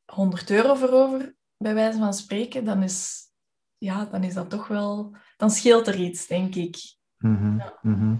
100 0.04 0.50
euro 0.50 0.74
voor 0.74 0.90
over, 0.90 1.34
bij 1.56 1.74
wijze 1.74 1.98
van 1.98 2.14
spreken, 2.14 2.64
dan 2.64 2.82
is, 2.82 3.22
ja, 3.78 4.04
dan 4.04 4.24
is 4.24 4.34
dat 4.34 4.50
toch 4.50 4.68
wel... 4.68 5.16
Dan 5.36 5.50
scheelt 5.50 5.86
er 5.86 6.00
iets, 6.00 6.26
denk 6.26 6.54
ik. 6.54 6.76
Mhm, 7.16 7.58
ja. 7.58 7.78
Mhm. 7.82 8.16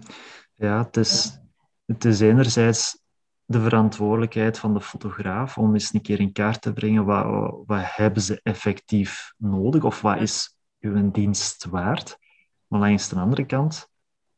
ja, 0.55 0.85
het 0.85 0.97
is, 0.97 1.39
het 1.87 2.05
is 2.05 2.21
enerzijds 2.21 3.03
de 3.45 3.61
verantwoordelijkheid 3.61 4.59
van 4.59 4.75
de 4.75 4.81
fotograaf 4.81 5.59
om 5.59 5.73
eens 5.73 5.95
een 5.95 6.03
keer 6.03 6.21
in 6.21 6.33
kaart 6.33 6.63
te 6.63 6.73
brengen 6.73 7.05
wat, 7.05 7.55
wat 7.67 7.83
hebben 7.83 8.23
ze 8.23 8.41
effectief 8.43 9.33
nodig 9.37 9.85
of 9.85 10.01
wat 10.01 10.21
is 10.21 10.57
uw 10.81 11.11
dienst 11.11 11.65
waard. 11.65 12.19
Maar 12.67 12.81
langs 12.81 13.09
de 13.09 13.17
andere 13.17 13.47
kant, 13.47 13.89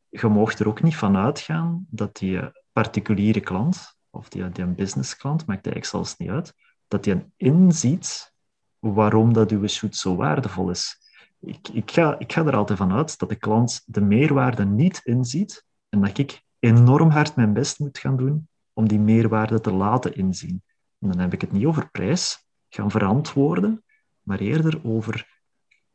je 0.08 0.28
mag 0.28 0.58
er 0.58 0.68
ook 0.68 0.82
niet 0.82 0.96
van 0.96 1.16
uitgaan 1.16 1.86
dat 1.90 2.16
die 2.16 2.40
particuliere 2.72 3.40
klant 3.40 3.98
of 4.10 4.28
die, 4.28 4.48
die 4.48 4.64
een 4.64 4.74
business 4.74 5.16
klant, 5.16 5.46
maakt 5.46 5.66
eigenlijk 5.66 5.86
zelfs 5.86 6.16
niet 6.16 6.30
uit, 6.30 6.54
dat 6.88 7.04
die 7.04 7.24
inziet 7.36 8.32
waarom 8.78 9.32
dat 9.32 9.50
uw 9.50 9.66
shoot 9.66 9.96
zo 9.96 10.16
waardevol 10.16 10.70
is. 10.70 10.98
Ik, 11.40 11.68
ik, 11.68 11.90
ga, 11.90 12.18
ik 12.18 12.32
ga 12.32 12.44
er 12.44 12.56
altijd 12.56 12.78
van 12.78 12.92
uit 12.92 13.18
dat 13.18 13.28
de 13.28 13.36
klant 13.36 13.82
de 13.86 14.00
meerwaarde 14.00 14.64
niet 14.64 15.00
inziet 15.04 15.64
en 15.88 16.00
dat 16.00 16.18
ik 16.18 16.42
enorm 16.58 17.10
hard 17.10 17.36
mijn 17.36 17.52
best 17.52 17.78
moet 17.78 17.98
gaan 17.98 18.16
doen 18.16 18.48
om 18.72 18.88
die 18.88 18.98
meerwaarde 18.98 19.60
te 19.60 19.72
laten 19.72 20.14
inzien. 20.14 20.62
En 20.98 21.08
dan 21.08 21.18
heb 21.18 21.32
ik 21.32 21.40
het 21.40 21.52
niet 21.52 21.64
over 21.64 21.90
prijs 21.90 22.46
gaan 22.68 22.90
verantwoorden, 22.90 23.84
maar 24.22 24.38
eerder 24.38 24.80
over 24.84 25.39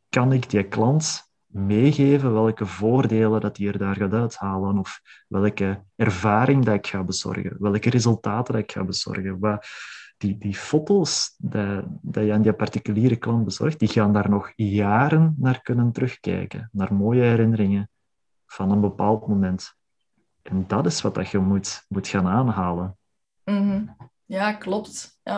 kan 0.08 0.32
ik 0.32 0.50
die 0.50 0.68
klant 0.68 1.26
meegeven 1.46 2.32
welke 2.32 2.66
voordelen 2.66 3.40
dat 3.40 3.56
hij 3.56 3.66
er 3.66 3.78
daar 3.78 3.96
gaat 3.96 4.12
uithalen 4.12 4.78
of 4.78 5.00
welke 5.28 5.82
ervaring 5.96 6.64
dat 6.64 6.74
ik 6.74 6.86
ga 6.86 7.04
bezorgen, 7.04 7.56
welke 7.58 7.90
resultaten 7.90 8.54
dat 8.54 8.62
ik 8.62 8.72
ga 8.72 8.84
bezorgen. 8.84 9.38
Wat, 9.38 9.66
die, 10.16 10.38
die 10.38 10.54
foto's 10.54 11.34
dat, 11.38 11.84
dat 12.02 12.24
je 12.24 12.32
aan 12.32 12.42
die 12.42 12.52
particuliere 12.52 13.16
klant 13.16 13.44
bezorgt, 13.44 13.78
die 13.78 13.88
gaan 13.88 14.12
daar 14.12 14.30
nog 14.30 14.52
jaren 14.56 15.34
naar 15.38 15.62
kunnen 15.62 15.92
terugkijken, 15.92 16.68
naar 16.72 16.94
mooie 16.94 17.22
herinneringen 17.22 17.90
van 18.46 18.70
een 18.70 18.80
bepaald 18.80 19.26
moment. 19.28 19.74
En 20.42 20.64
dat 20.66 20.86
is 20.86 21.02
wat 21.02 21.14
dat 21.14 21.28
je 21.28 21.38
moet, 21.38 21.84
moet 21.88 22.08
gaan 22.08 22.26
aanhalen. 22.26 22.98
Mhm. 23.44 23.84
Ja, 24.24 24.52
klopt. 24.52 25.18
Ja. 25.22 25.32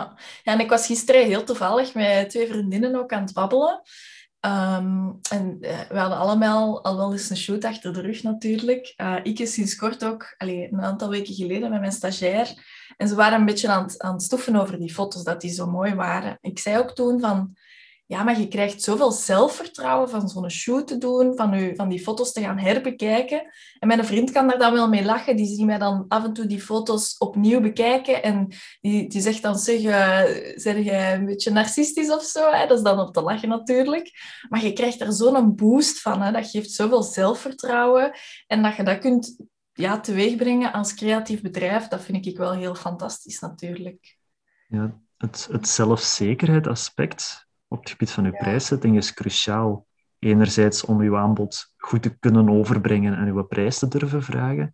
ja. 0.45 0.53
En 0.53 0.61
ik 0.61 0.71
was 0.71 0.87
gisteren 0.87 1.27
heel 1.27 1.45
toevallig 1.45 1.95
met 1.95 2.31
twee 2.31 2.47
vriendinnen 2.47 2.95
ook 2.95 3.13
aan 3.13 3.23
het 3.23 3.33
babbelen. 3.33 3.81
Ehm, 4.41 5.11
en 5.31 5.57
uh, 5.61 5.81
we 5.89 5.99
hadden 5.99 6.19
allemaal 6.19 6.85
al 6.85 6.97
wel 6.97 7.13
eens 7.13 7.31
een 7.31 7.37
shoot 7.37 7.65
achter 7.65 7.93
de 7.93 8.01
rug 8.01 8.23
natuurlijk. 8.23 8.95
Uh, 8.97 9.17
ik 9.23 9.39
is 9.39 9.53
sinds 9.53 9.77
kort 9.77 10.05
ook, 10.05 10.35
allee, 10.37 10.73
een 10.73 10.81
aantal 10.81 11.09
weken 11.09 11.35
geleden, 11.35 11.71
met 11.71 11.81
mijn 11.81 11.93
stagiair. 11.93 12.53
En 12.97 13.09
ze 13.09 13.15
waren 13.15 13.39
een 13.39 13.47
beetje 13.47 13.69
aan 13.69 13.83
het, 13.83 13.99
aan 13.99 14.13
het 14.13 14.23
stoffen 14.23 14.57
over 14.57 14.79
die 14.79 14.93
foto's, 14.93 15.25
dat 15.25 15.41
die 15.41 15.51
zo 15.51 15.67
mooi 15.67 15.95
waren. 15.95 16.39
Ik 16.41 16.59
zei 16.59 16.79
ook 16.79 16.95
toen 16.95 17.21
van, 17.21 17.57
ja, 18.09 18.23
maar 18.23 18.41
je 18.41 18.49
krijgt 18.49 18.83
zoveel 18.83 19.13
zelfvertrouwen 19.13 20.09
van 20.09 20.29
zo'n 20.29 20.51
shoot 20.51 20.87
te 20.87 20.99
doen, 20.99 21.37
van, 21.37 21.55
u, 21.55 21.77
van 21.77 21.89
die 21.89 22.01
foto's 22.01 22.33
te 22.33 22.41
gaan 22.41 22.59
herbekijken. 22.59 23.53
En 23.79 23.89
mijn 23.89 24.05
vriend 24.05 24.31
kan 24.31 24.49
daar 24.49 24.59
dan 24.59 24.73
wel 24.73 24.89
mee 24.89 25.05
lachen. 25.05 25.37
Die 25.37 25.47
ziet 25.47 25.67
mij 25.67 25.79
dan 25.79 26.05
af 26.09 26.25
en 26.25 26.33
toe 26.33 26.47
die 26.47 26.61
foto's 26.61 27.17
opnieuw 27.19 27.61
bekijken. 27.61 28.23
En 28.23 28.49
die, 28.81 29.09
die 29.09 29.21
zegt 29.21 29.43
dan, 29.43 29.59
zeg, 29.59 29.81
uh, 29.81 30.23
zeg 30.55 30.85
jij 30.85 31.15
een 31.15 31.25
beetje 31.25 31.51
narcistisch 31.51 32.11
of 32.11 32.23
zo? 32.23 32.51
Hè? 32.51 32.67
Dat 32.67 32.77
is 32.79 32.85
dan 32.85 33.01
op 33.01 33.13
te 33.13 33.23
lachen 33.23 33.49
natuurlijk. 33.49 34.11
Maar 34.49 34.65
je 34.65 34.73
krijgt 34.73 35.01
er 35.01 35.13
zo'n 35.13 35.55
boost 35.57 36.01
van. 36.01 36.23
Hè? 36.23 36.33
Dat 36.33 36.51
geeft 36.51 36.71
zoveel 36.71 37.03
zelfvertrouwen. 37.03 38.13
En 38.47 38.63
dat 38.63 38.77
je 38.77 38.83
dat 38.83 38.99
kunt 38.99 39.37
ja, 39.73 40.01
teweegbrengen 40.01 40.73
als 40.73 40.95
creatief 40.95 41.41
bedrijf, 41.41 41.89
dat 41.89 42.03
vind 42.03 42.27
ik 42.27 42.37
wel 42.37 42.53
heel 42.53 42.75
fantastisch 42.75 43.41
natuurlijk. 43.41 44.17
Ja, 44.69 45.01
het, 45.17 45.49
het 45.51 45.69
zelfzekerheid 45.69 46.67
aspect 46.67 47.48
op 47.69 47.81
het 47.81 47.91
gebied 47.91 48.11
van 48.11 48.25
uw 48.25 48.33
prijszetting 48.33 48.97
is 48.97 49.15
cruciaal. 49.15 49.87
Enerzijds 50.19 50.85
om 50.85 51.01
uw 51.01 51.17
aanbod 51.17 51.75
goed 51.77 52.03
te 52.03 52.19
kunnen 52.19 52.49
overbrengen 52.51 53.17
en 53.17 53.27
uw 53.27 53.43
prijs 53.43 53.79
te 53.79 53.89
durven 53.89 54.23
vragen. 54.23 54.73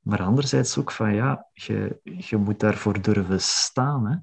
Maar 0.00 0.22
anderzijds 0.22 0.78
ook 0.78 0.90
van 0.90 1.14
ja, 1.14 1.46
je, 1.52 2.00
je 2.02 2.36
moet 2.36 2.60
daarvoor 2.60 3.02
durven 3.02 3.40
staan. 3.40 4.06
Hè? 4.06 4.16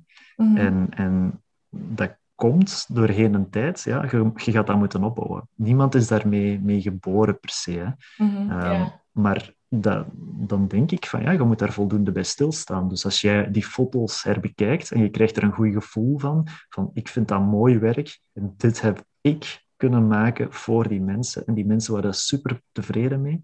Mhm. 0.46 0.58
en, 0.58 0.88
en 0.90 1.44
dat 1.70 2.18
komt 2.36 2.96
doorheen 2.96 3.34
een 3.34 3.50
tijd. 3.50 3.82
Ja, 3.82 4.04
je, 4.04 4.32
je 4.36 4.52
gaat 4.52 4.68
dat 4.68 4.78
moeten 4.78 5.04
opbouwen. 5.04 5.50
Niemand 5.56 5.96
is 5.96 6.08
daarmee 6.08 6.60
mee 6.60 6.82
geboren 6.82 7.40
per 7.40 7.50
se. 7.50 7.72
Hè? 7.72 8.26
Mm 8.26 9.02
Maar 9.12 9.54
dat, 9.82 10.06
dan 10.48 10.68
denk 10.68 10.92
ik 10.92 11.06
van 11.06 11.22
ja, 11.22 11.32
je 11.32 11.44
moet 11.44 11.60
daar 11.60 11.74
voldoende 11.74 12.12
bij 12.12 12.24
stilstaan. 12.24 12.90
Dus 12.90 13.06
als 13.06 13.22
jij 13.22 13.52
die 13.52 13.64
foto's 13.64 14.24
herbekijkt 14.24 14.92
en 14.92 15.02
je 15.02 15.10
krijgt 15.10 15.38
er 15.38 15.44
een 15.44 15.52
goed 15.52 15.74
gevoel 15.74 16.20
van, 16.20 16.48
van 16.70 16.90
ik 16.94 17.08
vind 17.08 17.28
dat 17.28 17.42
mooi 17.42 17.78
werk 17.78 18.20
en 18.34 18.54
dit 18.58 18.82
heb 18.82 19.04
ik 19.22 19.66
kunnen 19.76 20.08
maken 20.08 20.54
voor 20.54 20.88
die 20.88 21.02
mensen 21.02 21.46
en 21.46 21.54
die 21.54 21.66
mensen 21.66 21.94
waren 21.94 22.14
super 22.14 22.62
tevreden 22.72 23.22
mee, 23.22 23.42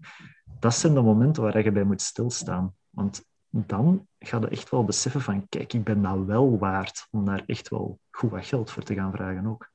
dat 0.60 0.74
zijn 0.74 0.94
de 0.94 1.00
momenten 1.00 1.42
waar 1.42 1.64
je 1.64 1.72
bij 1.72 1.84
moet 1.84 2.02
stilstaan. 2.02 2.74
Want 2.90 3.24
dan 3.50 4.06
ga 4.18 4.38
je 4.38 4.48
echt 4.48 4.70
wel 4.70 4.84
beseffen 4.84 5.20
van 5.20 5.48
kijk, 5.48 5.72
ik 5.72 5.84
ben 5.84 6.02
dat 6.02 6.24
wel 6.24 6.58
waard 6.58 7.06
om 7.10 7.24
daar 7.24 7.42
echt 7.46 7.68
wel 7.68 7.98
goed 8.10 8.30
wat 8.30 8.46
geld 8.46 8.70
voor 8.70 8.82
te 8.82 8.94
gaan 8.94 9.12
vragen 9.12 9.46
ook. 9.46 9.70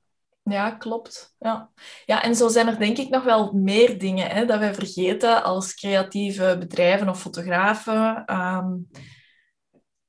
Ja, 0.50 0.72
klopt. 0.72 1.36
Ja. 1.40 1.72
ja, 2.06 2.24
en 2.24 2.36
zo 2.36 2.48
zijn 2.48 2.68
er 2.68 2.80
denk 2.80 2.98
ik 2.98 3.10
nog 3.10 3.24
wel 3.24 3.54
meer 3.54 4.00
dingen 4.00 4.30
hè, 4.30 4.46
dat 4.46 4.60
wij 4.60 4.74
vergeten 4.74 5.44
als 5.44 5.76
creatieve 5.76 6.56
bedrijven 6.60 7.10
of 7.10 7.22
fotografen. 7.22 8.24
Um, 8.36 8.88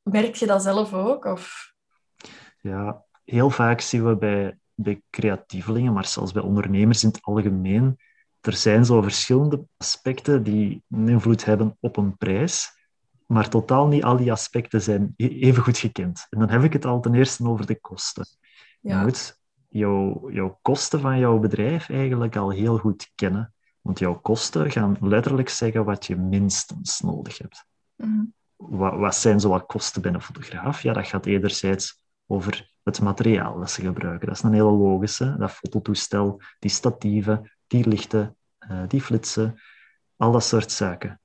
merk 0.02 0.34
je 0.34 0.46
dat 0.46 0.62
zelf 0.62 0.92
ook? 0.92 1.24
Of? 1.24 1.72
Ja, 2.60 3.04
heel 3.24 3.50
vaak 3.50 3.80
zien 3.80 4.06
we 4.06 4.16
bij, 4.16 4.58
bij 4.74 5.02
creatievelingen, 5.10 5.92
maar 5.92 6.06
zelfs 6.06 6.32
bij 6.32 6.42
ondernemers 6.42 7.02
in 7.02 7.08
het 7.08 7.22
algemeen, 7.22 7.98
er 8.40 8.52
zijn 8.52 8.84
zo 8.84 9.02
verschillende 9.02 9.66
aspecten 9.76 10.42
die 10.42 10.82
een 10.90 11.08
invloed 11.08 11.44
hebben 11.44 11.76
op 11.80 11.96
een 11.96 12.16
prijs, 12.16 12.70
maar 13.26 13.48
totaal 13.48 13.86
niet 13.86 14.04
al 14.04 14.16
die 14.16 14.32
aspecten 14.32 14.82
zijn 14.82 15.14
e-, 15.16 15.40
even 15.40 15.62
goed 15.62 15.78
gekend. 15.78 16.26
En 16.30 16.38
dan 16.38 16.48
heb 16.48 16.62
ik 16.62 16.72
het 16.72 16.84
al 16.84 17.00
ten 17.00 17.14
eerste 17.14 17.48
over 17.48 17.66
de 17.66 17.80
kosten. 17.80 18.26
Ja. 18.80 18.98
Je 18.98 19.04
moet 19.04 19.44
jouw, 19.76 20.30
jouw 20.30 20.58
kosten 20.62 21.00
van 21.00 21.18
jouw 21.18 21.38
bedrijf 21.38 21.90
eigenlijk 21.90 22.36
al 22.36 22.50
heel 22.50 22.78
goed 22.78 23.12
kennen. 23.14 23.54
Want 23.80 23.98
jouw 23.98 24.20
kosten 24.20 24.70
gaan 24.70 24.96
letterlijk 25.00 25.48
zeggen 25.48 25.84
wat 25.84 26.06
je 26.06 26.16
minstens 26.16 27.00
nodig 27.00 27.38
hebt. 27.38 27.66
Mhm. 27.94 28.24
wat, 28.56 28.96
wat, 28.96 29.14
zijn 29.14 29.40
zo 29.40 29.48
wat 29.48 29.66
kosten 29.66 30.02
bij 30.02 30.12
een 30.12 30.22
fotograaf? 30.22 30.82
Ja, 30.82 30.92
dat 30.92 31.06
gaat 31.06 31.26
enerzijds 31.26 32.02
over 32.26 32.74
het 32.82 33.00
materiaal 33.00 33.58
dat 33.58 33.70
ze 33.70 33.80
gebruiken. 33.80 34.26
Dat 34.26 34.36
is 34.36 34.42
een 34.42 34.52
hele 34.52 34.70
logische. 34.70 35.36
Dat 35.38 35.50
fototoestel, 35.50 36.40
die 36.58 36.70
statieven, 36.70 37.52
die 37.66 37.88
lichten, 37.88 38.36
uh, 38.70 38.82
die 38.88 39.00
flitsen, 39.00 39.60
al 40.16 40.32
dat 40.32 40.44
soort 40.44 40.72
zaken. 40.72 41.20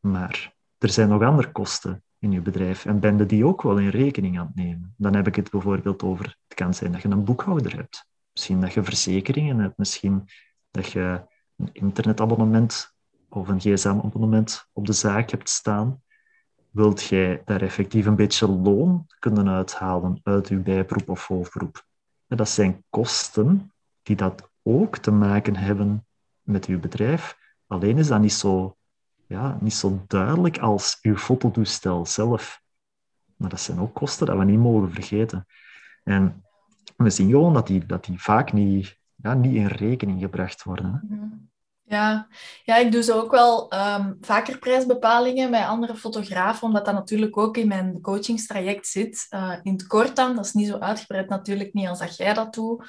Maar 0.00 0.54
er 0.78 0.88
zijn 0.88 1.08
nog 1.08 1.22
andere 1.22 1.52
kosten 1.52 2.02
in 2.18 2.32
je 2.32 2.40
bedrijf 2.40 2.84
en 2.84 3.00
ben 3.00 3.18
je 3.18 3.26
die 3.26 3.46
ook 3.46 3.62
wel 3.62 3.78
in 3.78 3.88
rekening 3.88 4.38
aan 4.38 4.46
het 4.46 4.54
nemen. 4.54 4.94
Dan 4.96 5.14
heb 5.14 5.26
ik 5.26 5.36
het 5.36 5.50
bijvoorbeeld 5.50 6.02
over, 6.02 6.36
het 6.54 6.62
kan 6.62 6.74
zijn 6.74 6.92
dat 6.92 7.02
je 7.02 7.08
een 7.08 7.24
boekhouder 7.24 7.76
hebt. 7.76 8.06
Misschien 8.32 8.60
dat 8.60 8.72
je 8.72 8.82
verzekeringen 8.82 9.58
hebt, 9.58 9.78
misschien 9.78 10.28
dat 10.70 10.92
je 10.92 11.22
een 11.56 11.70
internetabonnement 11.72 12.94
of 13.28 13.48
een 13.48 13.60
gsm-abonnement 13.60 14.68
op 14.72 14.86
de 14.86 14.92
zaak 14.92 15.30
hebt 15.30 15.48
staan. 15.48 16.02
Wilt 16.70 17.02
jij 17.02 17.42
daar 17.44 17.62
effectief 17.62 18.06
een 18.06 18.16
beetje 18.16 18.48
loon 18.48 19.06
kunnen 19.18 19.48
uithalen 19.48 20.20
uit 20.22 20.48
je 20.48 20.56
bijberoep 20.56 21.08
of 21.08 21.26
hoofdberoep? 21.26 21.86
dat 22.26 22.48
zijn 22.48 22.84
kosten 22.90 23.72
die 24.02 24.16
dat 24.16 24.50
ook 24.62 24.98
te 24.98 25.10
maken 25.10 25.56
hebben 25.56 26.06
met 26.42 26.66
je 26.66 26.78
bedrijf. 26.78 27.38
Alleen 27.66 27.98
is 27.98 28.06
dat 28.06 28.20
niet 28.20 28.32
zo 28.32 28.76
ja, 29.26 29.58
niet 29.60 29.74
zo 29.74 30.04
duidelijk 30.06 30.58
als 30.58 30.98
uw 31.02 31.16
fototoestel 31.16 32.06
zelf. 32.06 32.62
Maar 33.36 33.48
dat 33.50 33.60
zijn 33.60 33.80
ook 33.80 33.94
kosten 33.94 34.26
dat 34.26 34.38
we 34.38 34.44
niet 34.44 34.58
mogen 34.58 34.92
vergeten. 34.92 35.46
En 36.04 36.43
we 36.96 37.10
zien 37.10 37.30
gewoon 37.30 37.54
dat 37.54 37.66
die, 37.66 37.86
dat 37.86 38.04
die 38.04 38.22
vaak 38.22 38.52
niet, 38.52 38.98
ja, 39.14 39.34
niet 39.34 39.54
in 39.54 39.66
rekening 39.66 40.20
gebracht 40.20 40.62
worden. 40.62 41.06
Mhm. 41.08 41.26
Ja. 41.86 42.28
ja, 42.64 42.76
ik 42.76 42.92
doe 42.92 43.02
zo 43.02 43.20
ook 43.20 43.30
wel 43.30 43.72
um, 43.74 44.16
vaker 44.20 44.58
prijsbepalingen 44.58 45.50
bij 45.50 45.66
andere 45.66 45.96
fotografen, 45.96 46.66
omdat 46.66 46.84
dat 46.84 46.94
natuurlijk 46.94 47.36
ook 47.36 47.56
in 47.56 47.68
mijn 47.68 48.00
coachingstraject 48.00 48.86
zit. 48.86 49.26
Uh, 49.30 49.54
in 49.62 49.72
het 49.72 49.86
kort 49.86 50.16
dan, 50.16 50.36
dat 50.36 50.44
is 50.44 50.52
niet 50.52 50.68
zo 50.68 50.78
uitgebreid 50.78 51.28
natuurlijk 51.28 51.72
niet 51.72 51.88
als 51.88 51.98
dat 51.98 52.16
jij 52.16 52.34
dat 52.34 52.54
doet. 52.54 52.88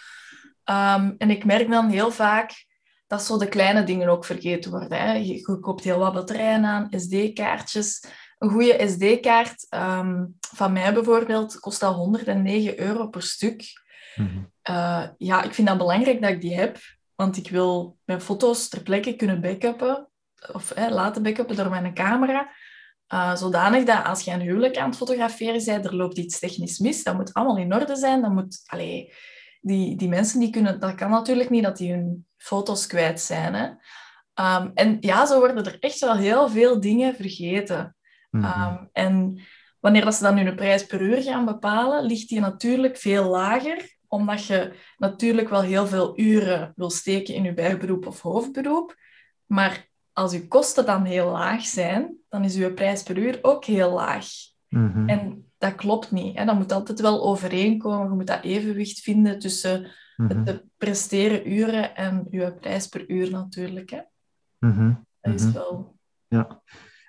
Ehm, 0.64 1.14
en 1.18 1.30
ik 1.30 1.46
merk 1.46 1.70
dan 1.70 1.90
heel 1.90 2.12
vaak 2.12 2.66
dat 3.08 3.24
zo 3.24 3.38
de 3.38 3.48
kleine 3.48 3.84
dingen 3.84 4.08
ook 4.08 4.26
vergeten 4.26 4.72
worden. 4.72 4.98
Hè. 4.98 5.14
Je, 5.14 5.42
koopt 5.60 5.84
heel 5.84 6.00
wat 6.00 6.14
batterijen 6.14 6.66
aan, 6.66 6.88
SD-kaartjes. 6.92 8.06
Een 8.38 8.50
goede 8.50 8.88
SD-kaart 8.88 9.66
ehm, 9.70 10.26
van 10.56 10.74
mij 10.74 10.94
bijvoorbeeld 10.94 11.60
kost 11.60 11.84
al 11.84 11.94
109 11.94 12.80
euro 12.80 13.08
per 13.08 13.24
stuk. 13.24 13.64
Mhm. 14.16 14.44
Eh, 14.62 15.04
ja, 15.18 15.44
ik 15.44 15.54
vind 15.54 15.68
dat 15.68 15.78
belangrijk 15.78 16.22
dat 16.22 16.30
ik 16.30 16.42
die 16.42 16.56
heb, 16.56 16.78
want 17.16 17.38
ik 17.38 17.50
wil 17.50 17.98
mijn 18.04 18.22
foto's 18.22 18.70
ter 18.70 18.84
plekke 18.84 19.16
kunnen 19.16 19.42
backuppen 19.42 20.10
of 20.54 20.74
laten 20.90 21.24
backuppen 21.24 21.56
door 21.56 21.70
mijn 21.70 21.94
camera. 21.94 22.50
Uh, 23.14 23.36
zodanig 23.36 23.84
dat 23.84 24.06
als 24.06 24.22
je 24.22 24.32
een 24.32 24.42
huwelijk 24.42 24.78
aan 24.78 24.90
het 24.90 24.98
fotograferen 24.98 25.66
bent, 25.66 25.86
er 25.86 25.96
loopt 25.96 26.18
iets 26.18 26.40
technisch 26.40 26.80
mis, 26.80 27.04
dat 27.04 27.16
moet 27.16 27.34
allemaal 27.34 27.58
in 27.58 27.74
orde 27.74 27.96
zijn. 27.96 28.22
Dat, 28.22 28.32
moet, 28.32 28.64
allee, 28.66 29.14
die, 29.62 29.96
die 29.96 30.10
mensen 30.10 30.40
die 30.40 30.50
kunnen, 30.50 30.80
dat 30.80 30.96
kan 30.96 31.10
natuurlijk 31.10 31.50
niet 31.50 31.64
dat 31.64 31.78
die 31.78 31.92
hun 31.92 32.26
foto's 32.38 32.88
kwijt 32.88 33.22
zijn. 33.22 33.54
Hè? 33.54 33.66
Um, 34.60 34.72
en 34.74 34.98
ja, 35.00 35.26
zo 35.26 35.40
worden 35.40 35.66
er 35.66 35.80
echt 35.80 36.00
wel 36.00 36.16
heel 36.16 36.50
veel 36.50 36.80
dingen 36.80 37.16
vergeten. 37.16 37.96
Mm 38.30 38.90
en 38.92 39.42
wanneer 39.80 40.06
dat 40.06 40.16
ze 40.16 40.24
dan 40.24 40.38
hun 40.38 40.56
prijs 40.56 40.86
per 40.86 41.02
uur 41.02 41.22
gaan 41.22 41.46
bepalen, 41.46 42.06
ligt 42.06 42.30
die 42.30 42.40
natuurlijk 42.40 42.98
veel 42.98 43.30
lager, 43.30 43.95
omdat 44.16 44.46
je 44.46 44.74
natuurlijk 44.98 45.50
wel 45.50 45.62
heel 45.62 45.88
veel 45.88 46.20
uren 46.20 46.74
wil 46.76 46.90
steken 46.90 47.34
in 47.34 47.44
je 47.44 47.54
bijberoep 47.54 48.08
of 48.08 48.22
hoofdberoep. 48.22 48.96
Maar 49.46 49.90
als 50.14 50.32
je 50.32 50.48
kosten 50.48 50.86
dan 50.86 51.04
heel 51.04 51.32
laag 51.32 51.66
zijn, 51.66 52.16
dan 52.30 52.44
is 52.44 52.56
je 52.56 52.74
prijs 52.74 53.04
per 53.04 53.18
uur 53.18 53.40
ook 53.42 53.66
heel 53.66 53.92
laag. 53.92 54.26
Mhm. 54.70 55.10
En 55.10 55.52
dat 55.58 55.76
klopt 55.76 56.12
niet. 56.12 56.38
Hè? 56.38 56.46
Dat 56.46 56.56
moet 56.56 56.72
altijd 56.72 57.02
wel 57.02 57.24
overeenkomen. 57.24 58.10
Je 58.10 58.16
moet 58.16 58.28
dat 58.28 58.44
evenwicht 58.44 59.00
vinden 59.00 59.40
tussen 59.40 59.82
mm 59.82 59.94
de 60.46 60.66
presteren 60.78 61.52
uren 61.52 61.96
en 61.96 62.28
je 62.30 62.54
prijs 62.54 62.88
per 62.88 63.10
uur 63.10 63.32
natuurlijk. 63.32 63.90
Hè? 63.90 64.02
Mhm. 64.60 64.94
Dat 65.22 65.34
is 65.34 65.44
mhm. 65.44 65.54
wel... 65.54 65.98
Ja, 66.28 66.62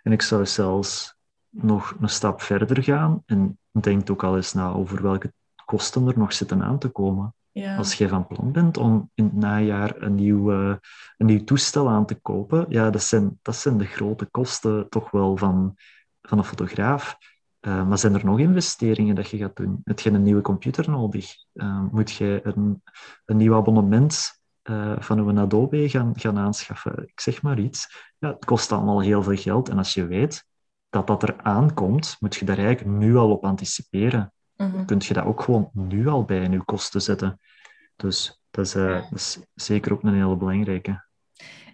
en 0.02 0.12
ik 0.12 0.22
zou 0.22 0.46
zelfs 0.46 1.16
nog 1.50 1.96
een 2.00 2.08
stap 2.08 2.40
verder 2.40 2.82
gaan 2.82 3.22
en 3.26 3.58
denk 3.70 4.10
ook 4.10 4.25
al 4.25 4.36
eens 4.36 4.52
na 4.52 4.72
over 4.72 5.02
welke 5.02 5.32
kosten 5.66 6.06
er 6.06 6.18
nog 6.18 6.32
zitten 6.32 6.62
aan 6.62 6.78
te 6.78 6.88
komen. 6.88 7.35
Ja. 7.50 7.76
Als 7.76 7.94
je 7.94 8.08
van 8.08 8.26
plan 8.26 8.52
bent 8.52 8.76
om 8.76 9.11
in 9.14 9.25
het 9.25 9.35
najaar 9.35 10.02
een 10.02 10.14
nieuw, 10.14 10.50
een 10.50 10.80
nieuw 11.26 11.44
toestel 11.44 11.88
aan 11.88 12.06
te 12.06 12.14
kopen, 12.14 12.66
ja, 12.68 12.90
dat 12.90 13.02
zijn, 13.02 13.38
dat 13.42 13.56
zijn 13.56 13.78
de 13.78 13.85
grote 13.85 14.26
kosten 14.26 14.88
toch 14.88 15.11
wel 15.11 15.37
van, 15.37 15.75
van 16.23 16.38
een 16.38 16.44
fotograaf. 16.44 17.16
Uh, 17.61 17.88
maar 17.88 17.99
zijn 17.99 18.14
er 18.14 18.25
nog 18.25 18.38
investeringen 18.38 19.14
dat 19.14 19.28
je 19.28 19.37
gaat 19.37 19.56
doen? 19.56 19.80
Heb 19.85 20.00
je 20.00 20.11
een 20.11 20.23
nieuwe 20.23 20.40
computer 20.40 20.90
nodig? 20.90 21.35
Uh, 21.52 21.82
moet 21.90 22.12
je 22.12 22.40
een, 22.42 22.82
een 23.25 23.37
nieuw 23.37 23.54
abonnement 23.54 24.40
van 24.99 25.28
een 25.28 25.38
Adobe 25.38 25.88
gaan, 25.88 26.12
gaan 26.16 26.38
aanschaffen? 26.38 27.02
Ik 27.06 27.20
zeg 27.20 27.42
maar 27.42 27.58
iets. 27.58 28.11
Ja, 28.18 28.28
het 28.28 28.44
kost 28.44 28.73
allemaal 28.73 29.00
heel 29.00 29.23
veel 29.23 29.37
geld. 29.37 29.68
En 29.68 29.78
als 29.78 29.94
je 29.94 30.06
weet 30.06 30.46
dat 30.88 31.06
dat 31.06 31.23
er 31.23 31.37
aankomt, 31.42 32.16
moet 32.20 32.37
je 32.37 32.44
daar 32.44 32.58
eigenlijk 32.58 32.99
nu 32.99 33.16
al 33.16 33.30
op 33.30 33.44
anticiperen. 33.44 34.32
Mm 34.56 34.84
Kun 34.86 35.02
je 35.04 35.14
dat 35.14 35.25
ook 35.25 35.42
gewoon 35.42 35.70
nu 35.72 36.08
al 36.08 36.25
bij 36.25 36.42
in 36.42 36.52
je 36.52 36.64
kosten 36.64 37.02
zetten. 37.02 37.40
Dus 37.96 38.40
dat 38.50 38.66
is, 38.66 38.72
dat 38.72 39.06
is 39.10 39.38
zeker 39.54 39.92
ook 39.92 40.02
een 40.02 40.14
hele 40.14 40.36
belangrijke. 40.36 41.04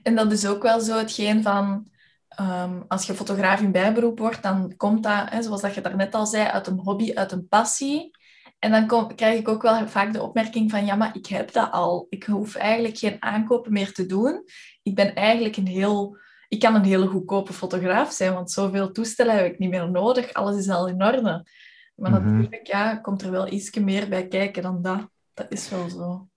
En 0.02 0.14
dat 0.14 0.32
is 0.32 0.46
ook 0.46 0.62
wel 0.62 0.80
zo 0.80 0.98
hetgeen 0.98 1.42
van 1.42 1.90
Ehm, 2.36 2.80
als 2.88 3.06
je 3.06 3.14
fotograaf 3.14 3.60
in 3.60 3.72
bijberoep 3.72 4.18
wordt, 4.18 4.42
dan 4.42 4.76
komt 4.76 5.02
dat, 5.02 5.30
hè, 5.30 5.42
zoals 5.42 5.60
dat 5.60 5.74
je 5.74 5.80
daarnet 5.80 6.14
al 6.14 6.26
zei, 6.26 6.48
uit 6.48 6.66
een 6.66 6.78
hobby, 6.78 7.14
uit 7.14 7.32
een 7.32 7.48
passie. 7.48 8.10
En 8.58 8.70
dan 8.70 8.86
kom, 8.86 9.14
krijg 9.14 9.38
ik 9.38 9.48
ook 9.48 9.62
wel 9.62 9.88
vaak 9.88 10.12
de 10.12 10.22
opmerking 10.22 10.70
van, 10.70 10.86
ja, 10.86 10.94
maar 10.94 11.16
ik 11.16 11.26
heb 11.26 11.52
dat 11.52 11.70
al. 11.72 12.06
Ik 12.08 12.24
hoef 12.24 12.54
eigenlijk 12.54 12.98
geen 12.98 13.16
aankopen 13.22 13.72
meer 13.72 13.92
te 13.92 14.06
doen. 14.06 14.44
Ik 14.82 14.94
ben 14.94 15.14
eigenlijk 15.14 15.56
een 15.56 15.66
heel... 15.66 16.20
Ik 16.48 16.60
kan 16.60 16.74
een 16.74 16.84
hele 16.84 17.06
goedkope 17.06 17.52
fotograaf 17.52 18.12
zijn, 18.12 18.34
want 18.34 18.50
zoveel 18.50 18.92
toestellen 18.92 19.34
heb 19.34 19.52
ik 19.52 19.58
niet 19.58 19.70
meer 19.70 19.90
nodig. 19.90 20.32
Alles 20.32 20.56
is 20.56 20.68
al 20.68 20.88
in 20.88 21.04
orde. 21.04 21.46
Maar 21.94 22.10
mhm. 22.10 22.32
natuurlijk 22.32 22.66
ja, 22.66 22.96
komt 22.96 23.22
er 23.22 23.30
wel 23.30 23.52
iets 23.52 23.78
meer 23.78 24.08
bij 24.08 24.28
kijken 24.28 24.62
dan 24.62 24.82
dat. 24.82 25.10
Dat 25.34 25.46
is 25.48 25.68
wel 25.68 25.88
zo. 25.88 26.28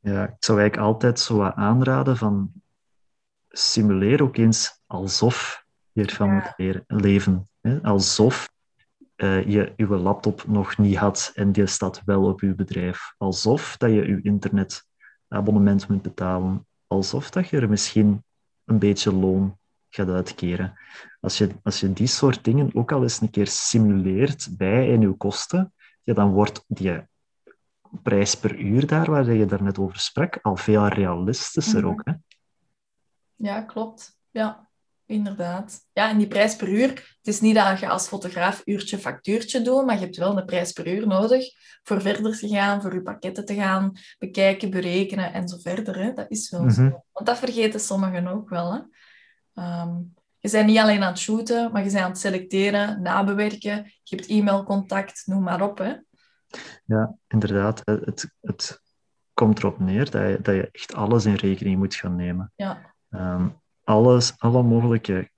Ja, 0.00 0.24
ik 0.24 0.36
zou 0.38 0.60
eigenlijk 0.60 0.90
altijd 0.90 1.20
zo 1.20 1.36
wat 1.36 1.54
aanraden 1.54 2.16
van 2.16 2.52
simuleer 3.48 4.22
ook 4.22 4.36
eens 4.36 4.80
alsof 4.86 5.64
je 5.92 6.04
ervan 6.04 6.34
moet 6.34 6.82
leven. 6.86 7.48
Hè? 7.60 7.82
Alsof 7.82 8.48
uh, 9.16 9.48
je 9.48 9.72
je 9.76 9.86
laptop 9.86 10.46
nog 10.46 10.78
niet 10.78 10.96
had 10.96 11.30
en 11.34 11.52
die 11.52 11.66
staat 11.66 12.02
wel 12.04 12.24
op 12.24 12.40
je 12.40 12.54
bedrijf. 12.54 13.14
Alsof 13.16 13.76
dat 13.76 13.90
je 13.90 14.08
je 14.08 14.22
internetabonnement 14.22 15.88
moet 15.88 16.02
betalen. 16.02 16.66
Alsof 16.86 17.30
dat 17.30 17.48
je 17.48 17.60
er 17.60 17.68
misschien 17.68 18.24
een 18.64 18.78
beetje 18.78 19.12
loon 19.12 19.58
gaat 19.90 20.08
uitkeren. 20.08 20.78
Als 21.20 21.38
je, 21.38 21.48
als 21.62 21.80
je 21.80 21.92
die 21.92 22.06
soort 22.06 22.44
dingen 22.44 22.70
ook 22.74 22.92
al 22.92 23.02
eens 23.02 23.20
een 23.20 23.30
keer 23.30 23.46
simuleert 23.46 24.48
bij 24.56 24.88
in 24.88 25.00
je 25.00 25.12
kosten, 25.12 25.72
ja, 26.02 26.14
dan 26.14 26.32
wordt 26.32 26.64
die 26.66 27.02
prijs 28.02 28.34
per 28.34 28.58
uur 28.58 28.86
daar, 28.86 29.10
waar 29.10 29.32
je 29.32 29.46
daarnet 29.46 29.78
over 29.78 29.98
sprak, 29.98 30.38
al 30.42 30.56
veel 30.56 30.86
realistischer 30.86 31.80
mhm. 31.80 31.88
ook. 31.88 32.00
Hè? 32.04 32.12
Ja, 33.34 33.62
klopt. 33.62 34.18
Ja, 34.30 34.68
inderdaad. 35.06 35.80
Ja, 35.92 36.10
en 36.10 36.18
die 36.18 36.28
prijs 36.28 36.56
per 36.56 36.68
uur, 36.68 36.88
het 36.88 37.16
is 37.22 37.40
niet 37.40 37.54
dat 37.54 37.80
je 37.80 37.88
als 37.88 38.08
fotograaf 38.08 38.62
uurtje 38.64 38.98
factuurtje 38.98 39.62
doet, 39.62 39.86
maar 39.86 39.94
je 39.94 40.04
hebt 40.04 40.16
wel 40.16 40.38
een 40.38 40.44
prijs 40.44 40.72
per 40.72 40.94
uur 40.94 41.06
nodig 41.06 41.44
voor 41.82 42.00
verder 42.00 42.38
te 42.38 42.48
gaan, 42.48 42.82
voor 42.82 42.94
je 42.94 43.02
pakketten 43.02 43.44
te 43.44 43.54
gaan 43.54 43.92
bekijken, 44.18 44.70
berekenen 44.70 45.32
en 45.32 45.48
zo 45.48 45.56
verder. 45.56 45.96
Hè. 45.96 46.12
Dat 46.12 46.30
is 46.30 46.50
wel 46.50 46.70
zo. 46.70 46.82
Mhm. 46.82 46.92
Want 47.12 47.26
dat 47.26 47.38
vergeten 47.38 47.80
sommigen 47.80 48.26
ook 48.26 48.48
wel. 48.48 48.72
Hè. 48.72 48.80
Ehm, 49.58 49.96
je 50.38 50.50
bent 50.50 50.66
niet 50.66 50.78
alleen 50.78 51.02
aan 51.02 51.08
het 51.08 51.18
shooten, 51.18 51.72
maar 51.72 51.84
je 51.84 51.90
bent 51.90 52.02
aan 52.02 52.10
het 52.10 52.18
selecteren, 52.18 53.02
nabewerken, 53.02 53.92
je 54.02 54.16
hebt 54.16 54.28
e-mailcontact, 54.28 55.22
noem 55.26 55.42
maar 55.42 55.62
op. 55.62 55.78
Hè. 55.78 55.94
Ja, 56.84 57.16
inderdaad. 57.28 57.82
Het, 57.84 58.34
het 58.40 58.82
komt 59.32 59.58
erop 59.58 59.78
neer 59.78 60.10
dat 60.10 60.28
je, 60.28 60.38
dat 60.42 60.54
je 60.54 60.68
echt 60.72 60.94
alles 60.94 61.24
in 61.24 61.34
rekening 61.34 61.78
moet 61.78 61.94
gaan 61.94 62.16
nemen. 62.16 62.52
Ja. 62.56 62.94
Um, 63.10 63.60
alles, 63.84 64.34
alle 64.38 64.62
mogelijke 64.62 65.30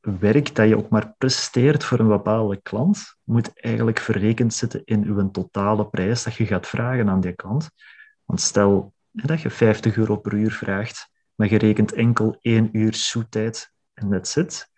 werk 0.00 0.54
dat 0.54 0.68
je 0.68 0.76
ook 0.76 0.88
maar 0.88 1.14
presteert 1.18 1.84
voor 1.84 1.98
een 1.98 2.08
bepaalde 2.08 2.60
klant, 2.62 3.16
moet 3.22 3.60
eigenlijk 3.60 3.98
verrekend 3.98 4.54
zitten 4.54 4.84
in 4.84 5.04
uw 5.04 5.30
totale 5.30 5.86
prijs 5.86 6.22
dat 6.22 6.34
je 6.34 6.46
gaat 6.46 6.66
vragen 6.66 7.08
aan 7.08 7.20
die 7.20 7.32
klant. 7.32 7.70
Want 8.24 8.40
stel 8.40 8.94
dat 9.10 9.40
je 9.40 9.50
50 9.50 9.96
euro 9.96 10.16
per 10.16 10.32
uur 10.32 10.52
vraagt, 10.52 11.10
maar 11.38 11.50
je 11.50 11.58
rekent 11.58 11.92
enkel 11.92 12.38
één 12.40 12.68
uur 12.72 12.94
zoettijd 12.94 13.72
en 13.94 14.10
that's 14.10 14.36
it. 14.36 14.70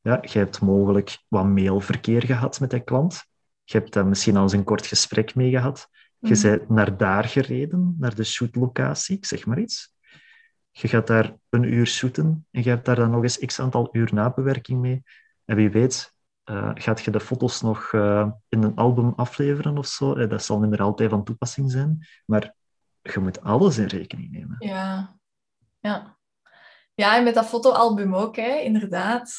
Ja, 0.00 0.18
je 0.22 0.38
hebt 0.38 0.60
mogelijk 0.60 1.18
wat 1.28 1.46
mailverkeer 1.46 2.22
gehad 2.24 2.60
met 2.60 2.70
die 2.70 2.80
klant. 2.80 3.24
Je 3.64 3.78
hebt 3.78 3.92
daar 3.92 4.06
misschien 4.06 4.36
al 4.36 4.42
eens 4.42 4.52
een 4.52 4.64
kort 4.64 4.86
gesprek 4.86 5.34
mee 5.34 5.50
gehad. 5.50 5.88
Je 6.18 6.34
mhm. 6.34 6.42
bent 6.42 6.68
naar 6.68 6.96
daar 6.96 7.24
gereden, 7.24 7.96
naar 7.98 8.14
de 8.14 8.24
shootlocatie, 8.24 9.18
zeg 9.20 9.46
maar 9.46 9.58
iets. 9.58 9.94
Je 10.70 10.88
gaat 10.88 11.06
daar 11.06 11.34
een 11.48 11.62
uur 11.62 11.86
shooten 11.86 12.46
en 12.50 12.62
je 12.62 12.68
hebt 12.68 12.84
daar 12.84 12.96
dan 12.96 13.10
nog 13.10 13.22
eens 13.22 13.38
x 13.38 13.60
aantal 13.60 13.88
uur 13.92 14.14
nabewerking 14.14 14.80
mee. 14.80 15.02
En 15.44 15.56
wie 15.56 15.70
weet, 15.70 16.12
uh, 16.44 16.70
gaat 16.74 17.00
je 17.00 17.10
de 17.10 17.20
foto's 17.20 17.62
nog 17.62 17.92
uh, 17.92 18.30
in 18.48 18.62
een 18.62 18.76
album 18.76 19.12
afleveren 19.16 19.78
of 19.78 19.86
zo? 19.86 20.16
Uh, 20.16 20.28
dat 20.28 20.44
zal 20.44 20.60
niet 20.60 20.70
meer 20.70 20.82
altijd 20.82 21.10
van 21.10 21.24
toepassing 21.24 21.70
zijn, 21.70 22.06
maar 22.24 22.54
je 23.02 23.20
moet 23.20 23.40
alles 23.40 23.78
in 23.78 23.86
rekening 23.86 24.30
nemen. 24.30 24.56
Ja, 24.58 25.16
ja. 25.86 26.16
Ja, 26.94 27.16
en 27.16 27.24
met 27.24 27.34
dat 27.34 27.46
fotoalbum 27.46 28.14
ook, 28.14 28.36
hè, 28.36 28.58
inderdaad. 28.58 29.32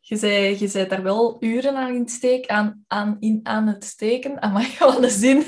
Je 0.00 0.16
zei, 0.16 0.58
je 0.58 0.68
zei 0.68 0.88
daar 0.88 1.02
wel 1.02 1.36
uren 1.40 1.76
aan, 1.76 1.94
in 1.94 2.08
steek, 2.08 2.46
aan, 2.46 2.84
aan, 2.86 3.16
in, 3.20 3.40
aan 3.42 3.66
het 3.66 3.84
steken. 3.84 4.42
Aan 4.42 4.52
mij 4.52 4.64
gewoon 4.64 5.00
de 5.00 5.10
zin. 5.10 5.44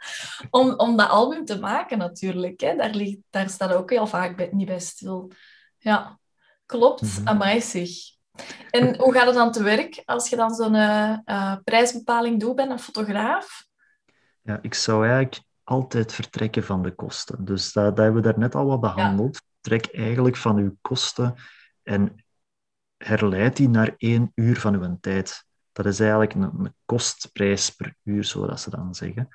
om, 0.50 0.74
om 0.76 0.96
dat 0.96 1.08
album 1.08 1.44
te 1.44 1.58
maken 1.58 1.98
natuurlijk. 1.98 2.60
Hè. 2.60 2.76
Daar, 2.76 2.90
ligt, 2.90 3.18
daar 3.30 3.48
staat 3.48 3.72
ook 3.72 3.90
heel 3.90 4.06
vaak 4.06 4.36
bij, 4.36 4.48
niet 4.52 4.66
bij 4.66 4.80
stil. 4.80 5.32
Ja, 5.78 6.18
klopt. 6.66 7.02
Mm 7.02 7.08
-hmm. 7.08 7.28
Amai 7.28 7.60
zich. 7.60 8.16
En 8.70 8.98
hoe 8.98 9.12
gaat 9.12 9.26
het 9.26 9.34
dan 9.34 9.52
te 9.52 9.62
werk 9.62 10.02
als 10.04 10.28
je 10.28 10.36
dan 10.36 10.54
zo'n 10.54 10.74
uh, 10.74 11.56
prijsbepaling 11.64 12.40
doet 12.40 12.54
bij 12.54 12.68
een 12.68 12.78
fotograaf? 12.78 13.66
Ja, 14.42 14.58
ik 14.62 14.74
zou 14.74 15.06
eigenlijk 15.06 15.42
altijd 15.64 16.12
vertrekken 16.12 16.64
van 16.64 16.82
de 16.82 16.94
kosten. 16.94 17.44
Dus 17.44 17.72
dat, 17.72 17.84
dat 17.84 18.04
hebben 18.04 18.22
we 18.22 18.28
daarnet 18.28 18.54
al 18.54 18.66
wat 18.66 18.80
behandeld. 18.80 19.40
Trek 19.60 19.86
eigenlijk 19.86 20.36
van 20.36 20.56
uw 20.56 20.76
kosten 20.80 21.34
en 21.82 22.24
herleid 22.96 23.56
die 23.56 23.68
naar 23.68 23.94
één 23.96 24.32
uur 24.34 24.60
van 24.60 24.74
uw 24.74 24.98
tijd. 25.00 25.46
Dat 25.72 25.86
is 25.86 26.00
eigenlijk 26.00 26.34
een, 26.34 26.74
kostprijs 26.84 27.70
per 27.70 27.94
uur, 28.02 28.24
zoals 28.24 28.62
ze 28.62 28.70
dan 28.70 28.94
zeggen. 28.94 29.28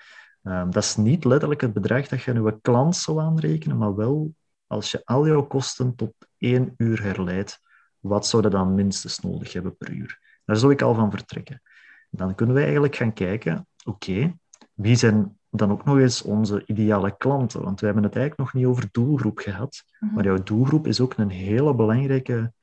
Um, 0.43 0.71
dat 0.71 0.83
is 0.83 0.95
niet 0.95 1.25
letterlijk 1.25 1.61
het 1.61 1.73
bedrag 1.73 2.07
dat 2.07 2.21
je 2.21 2.31
aan 2.33 2.43
je 2.43 2.59
klant 2.61 2.95
zou 2.95 3.21
aanrekenen, 3.21 3.77
maar 3.77 3.95
wel 3.95 4.33
als 4.67 4.91
je 4.91 5.01
al 5.05 5.27
jouw 5.27 5.47
kosten 5.47 5.95
tot 5.95 6.13
één 6.37 6.73
uur 6.77 7.03
herleidt, 7.03 7.59
wat 7.99 8.27
zou 8.27 8.43
je 8.43 8.49
dan 8.49 8.75
minstens 8.75 9.19
nodig 9.19 9.53
hebben 9.53 9.77
per 9.77 9.91
uur? 9.91 10.39
Daar 10.45 10.57
zou 10.57 10.71
ik 10.71 10.81
al 10.81 10.93
van 10.93 11.11
vertrekken. 11.11 11.61
Dan 12.09 12.35
kunnen 12.35 12.55
we 12.55 12.61
eigenlijk 12.61 12.95
gaan 12.95 13.13
kijken, 13.13 13.67
oké, 13.83 14.33
wie 14.73 14.95
zijn 14.95 15.39
dan 15.55 15.71
ook 15.71 15.85
nog 15.85 15.97
eens 15.97 16.21
onze 16.21 16.63
ideale 16.65 17.17
klanten. 17.17 17.61
Want 17.61 17.79
we 17.79 17.85
hebben 17.85 18.03
het 18.03 18.15
eigenlijk 18.15 18.53
nog 18.53 18.61
niet 18.61 18.71
over 18.71 18.89
doelgroep 18.91 19.37
gehad. 19.37 19.83
Mhm. 19.99 20.13
Maar 20.13 20.23
jouw 20.23 20.43
doelgroep 20.43 20.87
is 20.87 20.99
ook 20.99 21.13
een 21.17 21.29
hele 21.29 21.75
belangrijke 21.75 22.53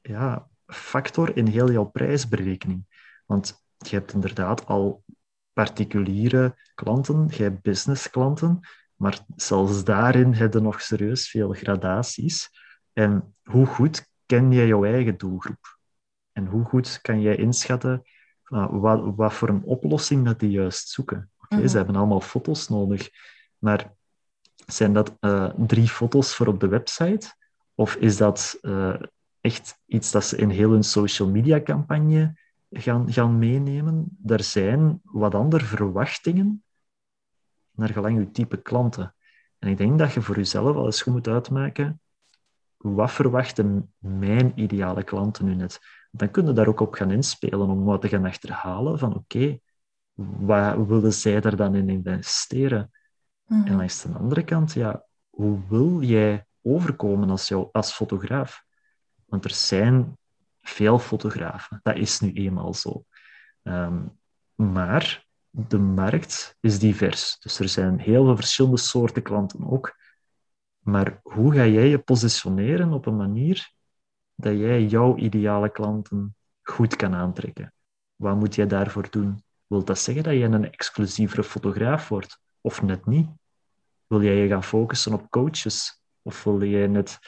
ja, 0.00 0.48
factor 0.66 1.36
in 1.36 1.46
heel 1.46 1.70
jouw 1.70 1.84
prijsberekening. 1.84 2.84
Want 3.26 3.64
je 3.76 3.96
hebt 3.96 4.12
inderdaad 4.12 4.66
al 4.66 5.04
particuliere 5.52 6.56
klanten, 6.74 7.26
je 7.30 7.42
hebt 7.42 7.62
businessklanten, 7.62 8.60
maar 8.94 9.24
zelfs 9.36 9.84
daarin 9.84 10.32
heb 10.32 10.52
je 10.52 10.60
nog 10.60 10.80
serieus 10.80 11.30
veel 11.30 11.52
gradaties. 11.52 12.50
En 12.92 13.34
hoe 13.42 13.66
goed 13.66 14.10
ken 14.26 14.52
jij 14.52 14.66
jouw 14.66 14.84
eigen 14.84 15.18
doelgroep? 15.18 15.78
En 16.32 16.46
hoe 16.46 16.64
goed 16.64 17.00
kan 17.00 17.20
jij 17.20 17.36
inschatten 17.36 18.02
uh, 18.48 18.66
wat, 18.70 19.14
wat 19.16 19.32
voor 19.32 19.48
een 19.48 19.64
oplossing 19.64 20.24
dat 20.24 20.40
die 20.40 20.50
juist 20.50 20.88
zoeken? 20.88 21.30
Oké, 21.48 21.56
Mhm. 21.56 21.68
Ze 21.68 21.76
hebben 21.76 21.96
allemaal 21.96 22.20
foto's 22.20 22.68
nodig, 22.68 23.10
maar 23.58 23.94
zijn 24.66 24.92
dat 24.92 25.16
eh, 25.20 25.50
drie 25.56 25.88
foto's 25.88 26.34
voor 26.34 26.46
op 26.46 26.60
de 26.60 26.68
website? 26.68 27.34
Of 27.74 27.94
is 27.94 28.16
dat 28.16 28.58
eh, 28.60 28.94
echt 29.40 29.80
iets 29.86 30.10
dat 30.10 30.24
ze 30.24 30.36
in 30.36 30.48
heel 30.50 30.70
hun 30.70 30.84
social 30.84 31.28
media 31.28 31.60
campagne 31.62 32.38
gaan, 32.70 33.12
gaan 33.12 33.38
meenemen? 33.38 34.18
Er 34.26 34.42
zijn 34.42 35.00
wat 35.02 35.34
andere 35.34 35.64
verwachtingen 35.64 36.64
naar 37.70 37.88
gelang 37.88 38.18
je 38.18 38.30
type 38.30 38.62
klanten. 38.62 39.14
En 39.58 39.68
ik 39.68 39.76
denk 39.76 39.98
dat 39.98 40.12
je 40.12 40.22
voor 40.22 40.36
jezelf 40.36 40.74
wel 40.74 40.84
eens 40.84 41.02
goed 41.02 41.12
moet 41.12 41.28
uitmaken 41.28 42.00
wat 42.76 43.12
verwachten 43.12 43.94
mijn 43.98 44.52
ideale 44.54 45.02
klanten 45.02 45.44
nu 45.44 45.54
net. 45.54 45.80
Dan 46.10 46.30
kun 46.30 46.46
je 46.46 46.52
daar 46.52 46.66
ook 46.66 46.80
op 46.80 46.94
gaan 46.94 47.10
inspelen 47.10 47.68
om 47.68 47.84
wat 47.84 48.00
te 48.00 48.08
gaan 48.08 48.24
achterhalen 48.24 48.98
van 48.98 49.14
oké, 49.14 49.58
wat 50.16 50.86
willen 50.86 51.12
zij 51.12 51.40
daar 51.40 51.56
dan 51.56 51.74
in 51.74 51.88
investeren? 51.88 52.90
Mhm. 53.46 53.66
En 53.66 53.76
langs 53.76 54.02
de 54.02 54.12
andere 54.12 54.44
kant, 54.44 54.72
ja, 54.72 55.04
hoe 55.28 55.60
wil 55.68 56.02
jij 56.02 56.46
overkomen 56.62 57.30
als, 57.30 57.48
jou, 57.48 57.68
als 57.72 57.92
fotograaf? 57.92 58.64
Want 59.24 59.44
er 59.44 59.54
zijn 59.54 60.18
veel 60.60 60.98
fotografen, 60.98 61.80
dat 61.82 61.96
is 61.96 62.20
nu 62.20 62.32
eenmaal 62.32 62.74
zo. 62.74 63.04
Ehm, 63.62 64.02
maar 64.54 65.26
de 65.50 65.78
markt 65.78 66.56
is 66.60 66.78
divers. 66.78 67.38
Dus 67.38 67.58
er 67.58 67.68
zijn 67.68 67.98
heel 67.98 68.24
veel 68.24 68.36
verschillende 68.36 68.78
soorten 68.78 69.22
klanten 69.22 69.70
ook. 69.70 69.96
Maar 70.78 71.20
hoe 71.22 71.52
ga 71.52 71.66
jij 71.66 71.88
je 71.88 71.98
positioneren 71.98 72.92
op 72.92 73.06
een 73.06 73.16
manier 73.16 73.72
dat 74.34 74.58
jij 74.58 74.84
jouw 74.84 75.16
ideale 75.16 75.70
klanten 75.70 76.36
goed 76.62 76.96
kan 76.96 77.14
aantrekken? 77.14 77.72
Wat 78.14 78.36
moet 78.36 78.54
jij 78.54 78.66
daarvoor 78.66 79.10
doen? 79.10 79.44
Wil 79.66 79.84
dat 79.84 79.98
zeggen 79.98 80.22
dat 80.22 80.32
je 80.32 80.42
een 80.42 80.72
exclusievere 80.72 81.44
fotograaf 81.44 82.08
wordt? 82.08 82.40
Of 82.60 82.82
net 82.82 83.06
niet? 83.06 83.28
Wil 84.06 84.22
jij 84.22 84.34
je 84.34 84.48
gaan 84.48 84.64
focussen 84.64 85.12
op 85.12 85.30
coaches? 85.30 86.02
Of 86.22 86.44
wil 86.44 86.64
jij 86.64 86.86
net 86.86 87.18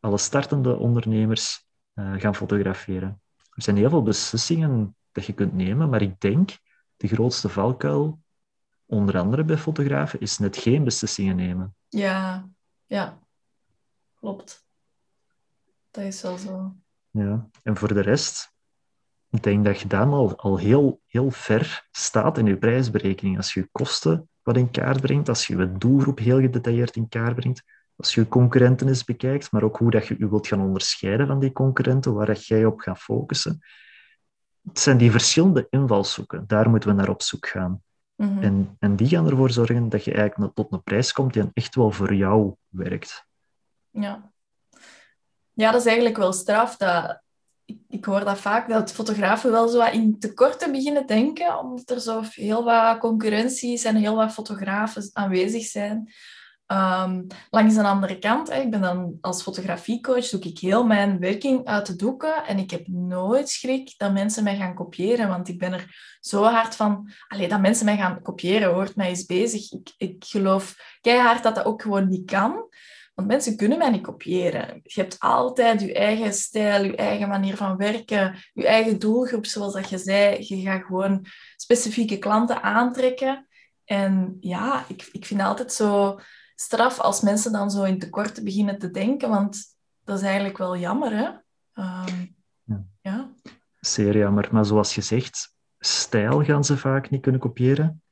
alle 0.00 0.18
startende 0.18 0.76
ondernemers 0.76 1.66
uh, 1.94 2.20
gaan 2.20 2.34
fotograferen? 2.34 3.22
Er 3.36 3.62
zijn 3.62 3.76
heel 3.76 3.90
veel 3.90 4.02
beslissingen 4.02 4.96
dat 5.12 5.26
je 5.26 5.32
kunt 5.32 5.52
nemen, 5.52 5.88
maar 5.88 6.02
ik 6.02 6.20
denk 6.20 6.58
de 6.96 7.08
grootste 7.08 7.48
valkuil, 7.48 8.22
onder 8.86 9.18
andere 9.18 9.44
bij 9.44 9.56
fotografen, 9.56 10.20
is 10.20 10.38
net 10.38 10.56
geen 10.56 10.84
beslissingen 10.84 11.36
nemen. 11.36 11.76
Ja, 11.88 12.48
ja, 12.86 13.18
klopt. 14.14 14.66
Dat 15.90 16.04
is 16.04 16.22
wel 16.22 16.36
zo. 16.36 16.74
Ja, 17.10 17.48
en 17.62 17.76
voor 17.76 17.94
de 17.94 18.00
rest, 18.00 18.53
ik 19.34 19.42
denk 19.42 19.64
dat 19.64 19.80
je 19.80 19.88
dan 19.88 20.12
al, 20.12 20.36
al 20.36 20.58
heel, 20.58 21.00
heel 21.06 21.30
ver 21.30 21.88
staat 21.90 22.38
in 22.38 22.46
je 22.46 22.56
prijsberekening. 22.56 23.36
Als 23.36 23.54
je 23.54 23.60
je 23.60 23.68
kosten 23.72 24.28
wat 24.42 24.56
in 24.56 24.70
kaart 24.70 25.00
brengt, 25.00 25.28
als 25.28 25.46
je 25.46 25.56
je 25.56 25.72
doelgroep 25.72 26.18
heel 26.18 26.40
gedetailleerd 26.40 26.96
in 26.96 27.08
kaart 27.08 27.34
brengt, 27.34 27.62
als 27.96 28.14
je 28.14 28.20
je 28.20 28.28
concurrenten 28.28 28.88
eens 28.88 29.04
bekijkt, 29.04 29.50
maar 29.50 29.62
ook 29.62 29.76
hoe 29.76 29.90
dat 29.90 30.06
je 30.06 30.16
je 30.18 30.28
wilt 30.28 30.46
gaan 30.46 30.60
onderscheiden 30.60 31.26
van 31.26 31.40
die 31.40 31.52
concurrenten, 31.52 32.14
waar 32.14 32.26
dat 32.26 32.46
jij 32.46 32.64
op 32.64 32.80
gaat 32.80 32.98
focussen. 32.98 33.60
Het 34.68 34.78
zijn 34.78 34.96
die 34.96 35.10
verschillende 35.10 35.66
invalshoeken, 35.70 36.44
daar 36.46 36.70
moeten 36.70 36.88
we 36.88 36.94
naar 36.94 37.08
op 37.08 37.22
zoek 37.22 37.46
gaan. 37.46 37.82
Mhm. 38.14 38.42
En, 38.42 38.76
en 38.78 38.96
die 38.96 39.08
gaan 39.08 39.30
ervoor 39.30 39.50
zorgen 39.50 39.88
dat 39.88 40.04
je 40.04 40.12
eigenlijk 40.12 40.54
tot 40.54 40.72
een 40.72 40.82
prijs 40.82 41.12
komt 41.12 41.32
die 41.32 41.50
echt 41.52 41.74
wel 41.74 41.90
voor 41.90 42.14
jou 42.14 42.54
werkt. 42.68 43.26
Ja. 43.90 44.32
ja, 45.52 45.70
dat 45.70 45.80
is 45.80 45.86
eigenlijk 45.86 46.16
wel 46.16 46.32
straf. 46.32 46.76
Dat, 46.76 47.23
ik, 47.88 48.04
hoor 48.04 48.24
dat 48.24 48.38
vaak, 48.38 48.68
dat 48.68 48.92
fotografen 48.92 49.50
wel 49.50 49.68
zo 49.68 49.82
in 49.82 50.18
tekorten 50.18 50.72
beginnen 50.72 51.06
denken, 51.06 51.58
omdat 51.58 51.90
er 51.90 52.00
zo 52.00 52.22
heel 52.30 52.64
wat 52.64 52.98
concurrentie 52.98 53.72
is 53.72 53.84
en 53.84 53.96
heel 53.96 54.16
wat 54.16 54.32
fotografen 54.32 55.10
aanwezig 55.12 55.64
zijn. 55.64 56.12
Um, 56.66 57.26
langs 57.50 57.74
de 57.74 57.82
andere 57.82 58.18
kant, 58.18 58.48
hè, 58.48 58.60
ik 58.60 58.70
ben 58.70 58.80
dan 58.80 59.18
als 59.20 59.42
fotografiecoach, 59.42 60.28
doe 60.28 60.40
ik 60.40 60.58
heel 60.58 60.84
mijn 60.84 61.18
werking 61.18 61.64
uit 61.66 61.86
de 61.86 61.96
doeken 61.96 62.44
en 62.44 62.58
ik 62.58 62.70
heb 62.70 62.86
nooit 62.86 63.48
schrik 63.48 63.94
dat 63.96 64.12
mensen 64.12 64.44
mij 64.44 64.56
gaan 64.56 64.74
kopiëren, 64.74 65.28
want 65.28 65.48
ik 65.48 65.58
ben 65.58 65.72
er 65.72 66.16
zo 66.20 66.42
hard 66.42 66.76
van, 66.76 67.10
allee, 67.28 67.48
dat 67.48 67.60
mensen 67.60 67.84
mij 67.84 67.96
gaan 67.96 68.22
kopiëren, 68.22 68.72
hoort 68.72 68.96
mij 68.96 69.08
eens 69.08 69.26
bezig. 69.26 69.72
Ik, 69.72 69.94
ik 69.96 70.24
geloof 70.24 70.96
keihard 71.00 71.42
dat 71.42 71.54
dat 71.54 71.64
ook 71.64 71.82
gewoon 71.82 72.08
niet 72.08 72.30
kan, 72.30 72.68
want 73.14 73.28
mensen 73.28 73.56
kunnen 73.56 73.78
mij 73.78 73.90
niet 73.90 74.02
kopiëren. 74.02 74.80
Je 74.82 75.00
hebt 75.00 75.18
altijd 75.18 75.80
je 75.80 75.94
eigen 75.94 76.32
stijl, 76.32 76.84
je 76.84 76.96
eigen 76.96 77.28
manier 77.28 77.56
van 77.56 77.76
werken, 77.76 78.36
je 78.52 78.66
eigen 78.66 78.98
doelgroep, 78.98 79.46
zoals 79.46 79.72
dat 79.72 79.88
je 79.88 79.98
zei. 79.98 80.36
Je 80.40 80.60
gaat 80.60 80.84
gewoon 80.84 81.26
specifieke 81.56 82.18
klanten 82.18 82.62
aantrekken. 82.62 83.46
En 83.84 84.36
ja, 84.40 84.84
ik, 84.88 85.08
ik 85.12 85.26
vind 85.26 85.40
het 85.40 85.48
altijd 85.48 85.72
zo 85.72 86.18
straf 86.54 87.00
als 87.00 87.20
mensen 87.20 87.52
dan 87.52 87.70
zo 87.70 87.82
in 87.82 87.98
tekorten 87.98 88.44
beginnen 88.44 88.78
te 88.78 88.90
denken, 88.90 89.28
want 89.28 89.76
dat 90.04 90.18
is 90.18 90.24
eigenlijk 90.24 90.58
wel 90.58 90.76
jammer, 90.76 91.12
hè? 91.16 91.26
Um, 91.82 92.36
ja. 92.64 92.84
ja. 93.00 93.30
Zeer 93.80 94.16
jammer, 94.16 94.48
maar 94.52 94.64
zoals 94.64 94.94
gezegd, 94.94 95.54
stijl 95.78 96.44
gaan 96.44 96.64
ze 96.64 96.76
vaak 96.76 97.10
niet 97.10 97.22
kunnen 97.22 97.40
kopiëren 97.40 98.02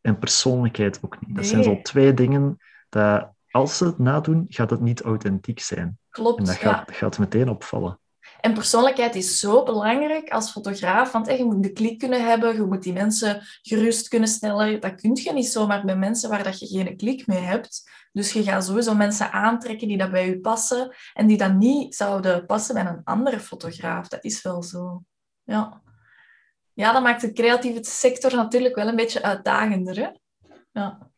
en 0.00 0.18
persoonlijkheid 0.18 0.98
ook 1.02 1.20
niet. 1.20 1.34
Dat 1.34 1.44
Nee. 1.44 1.50
zijn 1.50 1.62
zo 1.64 1.80
twee 1.82 2.14
dingen 2.14 2.56
dat 2.88 3.32
als 3.50 3.76
ze 3.76 3.84
het 3.84 3.98
nadoen, 3.98 4.46
gaat 4.48 4.70
het 4.70 4.80
niet 4.80 5.02
authentiek 5.02 5.60
zijn. 5.60 5.98
Klopt, 6.10 6.38
En 6.38 6.44
dat 6.44 6.60
ja. 6.60 6.72
gaat, 6.72 6.92
gaat 6.92 7.18
meteen 7.18 7.48
opvallen. 7.48 8.00
En 8.40 8.54
persoonlijkheid 8.54 9.14
is 9.14 9.40
zo 9.40 9.62
belangrijk 9.62 10.30
als 10.30 10.50
fotograaf, 10.50 11.12
want 11.12 11.28
eh, 11.28 11.38
je 11.38 11.44
moet 11.44 11.62
de 11.62 11.72
klik 11.72 11.98
kunnen 11.98 12.26
hebben, 12.26 12.54
je 12.54 12.62
moet 12.62 12.82
die 12.82 12.92
mensen 12.92 13.42
gerust 13.62 14.08
kunnen 14.08 14.28
stellen. 14.28 14.80
Dat 14.80 14.94
kun 14.94 15.14
je 15.14 15.32
niet 15.32 15.46
zomaar 15.46 15.84
bij 15.84 15.96
mensen 15.96 16.30
waar 16.30 16.42
dat 16.42 16.58
je 16.58 16.66
geen 16.66 16.96
klik 16.96 17.26
mee 17.26 17.38
hebt. 17.38 17.90
Dus 18.12 18.32
je 18.32 18.42
gaat 18.42 18.64
sowieso 18.64 18.94
mensen 18.94 19.32
aantrekken 19.32 19.88
die 19.88 19.98
dat 19.98 20.10
bij 20.10 20.26
je 20.26 20.40
passen 20.40 20.94
en 21.12 21.26
die 21.26 21.36
dat 21.36 21.54
niet 21.54 21.94
zouden 21.94 22.46
passen 22.46 22.74
bij 22.74 22.86
een 22.86 23.00
andere 23.04 23.40
fotograaf. 23.40 24.08
Dat 24.08 24.24
is 24.24 24.42
wel 24.42 24.62
zo. 24.62 25.02
Ja, 25.42 25.82
ja 26.72 26.92
dat 26.92 27.02
maakt 27.02 27.20
de 27.20 27.32
creatieve 27.32 27.80
sector 27.82 28.34
natuurlijk 28.34 28.74
wel 28.74 28.88
een 28.88 28.96
beetje 28.96 29.22
uitdagender. 29.22 29.96
Hè? 29.96 30.08
Ja. 30.72 31.10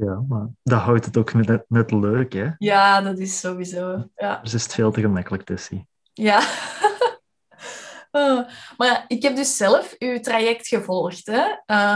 Ja, 0.00 0.24
maar 0.28 0.48
dat 0.62 0.80
houdt 0.80 1.04
het 1.04 1.16
ook 1.16 1.32
net, 1.32 1.64
net 1.68 1.90
leuk, 1.90 2.32
hè? 2.32 2.48
ja, 2.58 3.00
dat 3.00 3.18
is 3.18 3.40
sowieso. 3.40 4.08
Ja. 4.16 4.40
Dus 4.42 4.54
is 4.54 4.62
het 4.62 4.74
veel 4.74 4.90
te 4.90 5.00
gemakkelijk, 5.00 5.42
Tessie. 5.42 5.88
Ja. 6.12 6.40
Uh, 8.12 8.40
maar 8.78 9.04
ik 9.06 9.22
heb 9.22 9.36
dus 9.36 9.56
zelf 9.56 9.94
uw 9.98 10.20
traject 10.20 10.68
gevolgd. 10.68 11.26
Hè? 11.26 11.42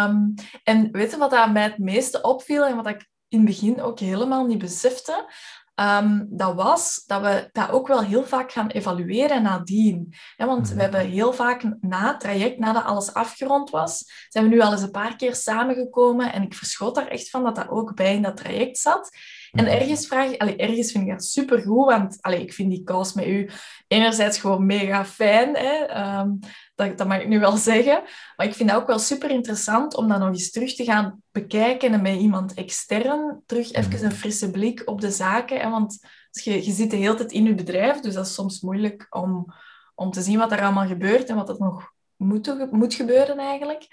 Um, 0.05 0.35
en 0.63 0.89
weet 0.93 1.11
je 1.11 1.17
wat 1.17 1.31
dat 1.31 1.53
mij 1.53 1.63
het 1.63 1.79
meeste 1.79 2.21
opviel 2.21 2.65
en 2.65 2.77
wat 2.77 2.87
ik 2.87 3.09
in 3.29 3.39
het 3.39 3.47
begin 3.47 3.83
ook 3.83 3.99
helemaal 3.99 4.47
niet 4.47 4.59
besefte? 4.59 5.33
Um, 5.81 6.27
dat 6.31 6.55
was 6.55 7.05
dat 7.07 7.23
we 7.23 7.49
dat 7.53 7.71
ook 7.71 7.87
wel 7.87 8.03
heel 8.03 8.25
vaak 8.25 8.53
gaan 8.53 8.69
evalueren 8.69 9.43
nadien. 9.43 10.15
Ja, 10.37 10.47
want 10.47 10.73
we 10.73 10.81
hebben 10.81 11.01
heel 11.01 11.33
vaak 11.33 11.63
na 11.81 12.09
het 12.09 12.21
traject, 12.21 12.59
nadat 12.59 12.85
alles 12.85 13.15
afgerond 13.15 13.71
was, 13.71 14.27
zijn 14.29 14.45
we 14.45 14.51
nu 14.51 14.61
al 14.61 14.73
eens 14.73 14.83
een 14.83 14.91
paar 14.91 15.17
keer 15.17 15.35
samengekomen 15.35 16.33
en 16.33 16.43
ik 16.43 16.55
verschoot 16.55 16.95
daar 16.95 17.07
echt 17.07 17.31
van 17.31 17.43
dat 17.43 17.55
dat 17.55 17.69
ook 17.69 17.95
bij 17.95 18.15
in 18.15 18.23
dat 18.23 18.37
traject 18.37 18.79
zat. 18.79 19.11
En 19.53 19.67
ergens 19.67 20.07
vraag 20.07 20.31
ik, 20.31 20.41
allee, 20.41 20.57
ergens 20.57 20.93
vind 20.93 21.05
ik 21.05 21.11
dat 21.11 21.25
supergoed, 21.25 21.87
want 21.87 22.19
allee, 22.21 22.41
ik 22.41 22.53
vind 22.53 22.71
die 22.71 22.83
kous 22.83 23.13
met 23.13 23.27
u 23.27 23.51
enerzijds 23.89 24.39
gewoon 24.39 24.67
mega 24.67 25.05
fijn, 25.05 25.57
hè? 25.57 26.03
Um, 26.21 26.39
dat, 26.75 26.99
dat 26.99 27.07
mag 27.07 27.21
ik 27.21 27.29
nu 27.29 27.41
wel 27.41 27.57
zeggen. 27.57 28.03
Maar 28.37 28.47
ik 28.47 28.55
vind 28.55 28.69
dat 28.69 28.81
ook 28.81 28.87
wel 28.87 28.99
super 28.99 29.31
interessant 29.31 29.95
om 29.95 30.09
dat 30.09 30.19
nog 30.19 30.29
eens 30.29 30.51
terug 30.51 30.75
te 30.75 30.85
gaan 30.85 31.23
bekijken 31.33 31.93
en 31.93 32.03
met 32.03 32.19
iemand 32.19 32.55
extern 32.55 33.43
terug 33.47 33.73
even 33.73 34.05
een 34.05 34.13
frisse 34.13 34.51
blik 34.51 34.83
op 34.85 35.01
de 35.01 35.11
zaken. 35.11 35.61
Hè? 35.61 35.71
Want 35.71 35.99
je, 36.31 36.65
je 36.65 36.73
zit 36.73 36.91
de 36.91 36.97
hele 36.97 37.15
tijd 37.15 37.33
in 37.33 37.45
je 37.45 37.55
bedrijf, 37.55 38.01
dus 38.01 38.15
dat 38.15 38.27
is 38.27 38.35
soms 38.35 38.61
moeilijk 38.61 39.07
om, 39.11 39.47
om 39.95 40.11
te 40.11 40.23
zien 40.23 40.39
wat 40.39 40.53
er 40.53 40.63
allemaal 40.63 40.87
gebeurt 40.87 41.29
en 41.29 41.37
wat 41.37 41.49
er 41.49 41.57
nog 41.59 41.93
moet, 42.17 42.71
moet 42.71 42.95
gebeuren 42.95 43.39
eigenlijk. 43.39 43.87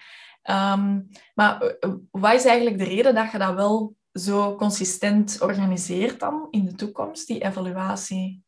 Um, 0.49 1.07
maar 1.33 1.75
wat 2.11 2.33
is 2.33 2.45
eigenlijk 2.45 2.77
de 2.77 2.83
reden 2.83 3.15
dat 3.15 3.31
je 3.31 3.37
dat 3.37 3.53
wel 3.53 3.95
zo 4.13 4.55
consistent 4.55 5.41
organiseert 5.41 6.19
dan 6.19 6.47
in 6.49 6.65
de 6.65 6.75
toekomst, 6.75 7.27
die 7.27 7.43
evaluatie? 7.43 8.43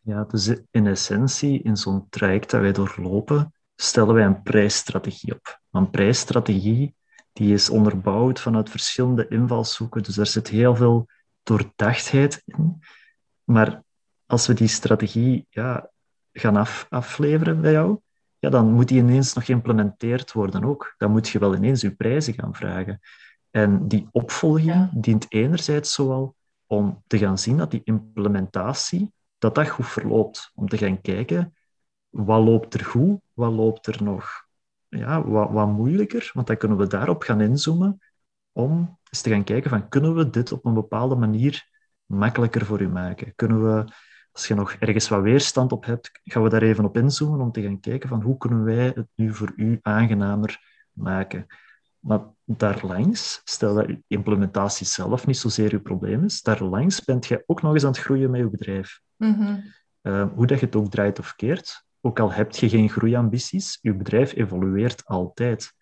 Ja, 0.00 0.24
dus 0.24 0.54
in 0.70 0.86
essentie, 0.86 1.62
in 1.62 1.76
zo'n 1.76 2.06
traject 2.08 2.50
dat 2.50 2.60
wij 2.60 2.72
doorlopen, 2.72 3.52
stellen 3.82 4.14
wij 4.14 4.24
een 4.24 4.42
prijsstrategie 4.42 5.34
op. 5.34 5.60
Een 5.70 5.90
prijsstrategie 5.90 6.94
die 7.32 7.52
is 7.52 7.70
onderbouwd 7.70 8.40
vanuit 8.40 8.70
verschillende 8.70 9.28
invalshoeken. 9.28 10.02
Dus 10.02 10.16
er 10.16 10.26
zit 10.26 10.48
heel 10.48 10.76
veel 10.76 11.06
doordachtheid 11.42 12.42
in. 12.44 12.82
Maar 13.44 13.82
als 14.26 14.46
we 14.46 14.54
die 14.54 14.68
strategie 14.68 15.46
ja, 15.50 15.90
gaan 16.32 16.56
af, 16.56 16.86
afleveren 16.88 17.60
bij 17.60 17.72
jou, 17.72 17.98
ja, 18.38 18.50
dan 18.50 18.72
moet 18.72 18.88
die 18.88 18.98
ineens 18.98 19.32
nog 19.32 19.44
geïmplementeerd 19.44 20.32
worden 20.32 20.64
ook. 20.64 20.94
Dan 20.98 21.10
moet 21.10 21.28
je 21.28 21.38
wel 21.38 21.54
ineens 21.54 21.80
je 21.80 21.94
prijzen 21.94 22.34
gaan 22.34 22.54
vragen. 22.54 23.00
En 23.50 23.88
die 23.88 24.08
opvolging 24.12 24.88
dient 24.92 25.26
enerzijds 25.28 25.92
zowel 25.92 26.34
om 26.66 27.02
te 27.06 27.18
gaan 27.18 27.38
zien 27.38 27.56
dat 27.56 27.70
die 27.70 27.80
implementatie, 27.84 29.12
dat 29.38 29.54
dat 29.54 29.68
goed 29.68 29.88
verloopt. 29.88 30.50
Om 30.54 30.68
te 30.68 30.78
gaan 30.78 31.00
kijken, 31.00 31.54
wat 32.10 32.44
loopt 32.44 32.74
er 32.74 32.84
goed, 32.84 33.20
wat 33.32 33.52
loopt 33.52 33.86
er 33.86 34.02
nog 34.02 34.48
ja, 34.90 35.26
wat, 35.26 35.50
wat 35.50 35.68
moeilijker, 35.68 36.30
want 36.34 36.46
dan 36.46 36.56
kunnen 36.56 36.78
we 36.78 36.86
daarop 36.86 37.22
gaan 37.22 37.40
inzoomen 37.40 37.98
om 38.52 38.98
eens 39.10 39.22
te 39.22 39.30
gaan 39.30 39.44
kijken 39.44 39.70
van, 39.70 39.88
kunnen 39.88 40.14
we 40.14 40.30
dit 40.30 40.52
op 40.52 40.64
een 40.64 40.74
bepaalde 40.74 41.14
manier 41.14 41.68
makkelijker 42.06 42.64
voor 42.64 42.80
u 42.80 42.88
maken? 42.88 43.34
Kunnen 43.34 43.62
we, 43.64 43.92
als 44.32 44.48
je 44.48 44.54
nog 44.54 44.72
ergens 44.72 45.08
wat 45.08 45.22
weerstand 45.22 45.72
op 45.72 45.84
hebt, 45.84 46.20
gaan 46.24 46.42
we 46.42 46.48
daar 46.48 46.62
even 46.62 46.84
op 46.84 46.96
inzoomen 46.96 47.40
om 47.40 47.52
te 47.52 47.62
gaan 47.62 47.80
kijken 47.80 48.08
van, 48.08 48.22
hoe 48.22 48.36
kunnen 48.36 48.64
wij 48.64 48.92
het 48.94 49.08
nu 49.14 49.34
voor 49.34 49.52
u 49.56 49.78
aangenamer 49.82 50.58
maken? 50.92 51.46
Maar 51.98 52.20
daarlangs, 52.44 53.40
stel 53.44 53.74
dat 53.74 53.86
je 53.86 54.02
implementatie 54.06 54.86
zelf 54.86 55.26
niet 55.26 55.38
zozeer 55.38 55.70
je 55.70 55.80
probleem 55.80 56.24
is, 56.24 56.42
daarlangs 56.42 57.04
bent 57.04 57.26
jij 57.26 57.42
ook 57.46 57.62
nog 57.62 57.72
eens 57.72 57.84
aan 57.84 57.90
het 57.90 58.00
groeien 58.00 58.30
met 58.30 58.40
je 58.40 58.50
bedrijf. 58.50 59.00
Mhm. 59.16 59.58
Uh, 60.02 60.26
hoe 60.34 60.46
dat 60.46 60.60
je 60.60 60.66
het 60.66 60.76
ook 60.76 60.90
draait 60.90 61.18
of 61.18 61.34
keert, 61.34 61.84
ook 62.00 62.20
al 62.20 62.32
heb 62.32 62.52
je 62.52 62.68
geen 62.68 62.90
groeiambities, 62.90 63.78
je 63.80 63.94
bedrijf 63.94 64.34
evolueert 64.34 65.04
altijd. 65.04 65.72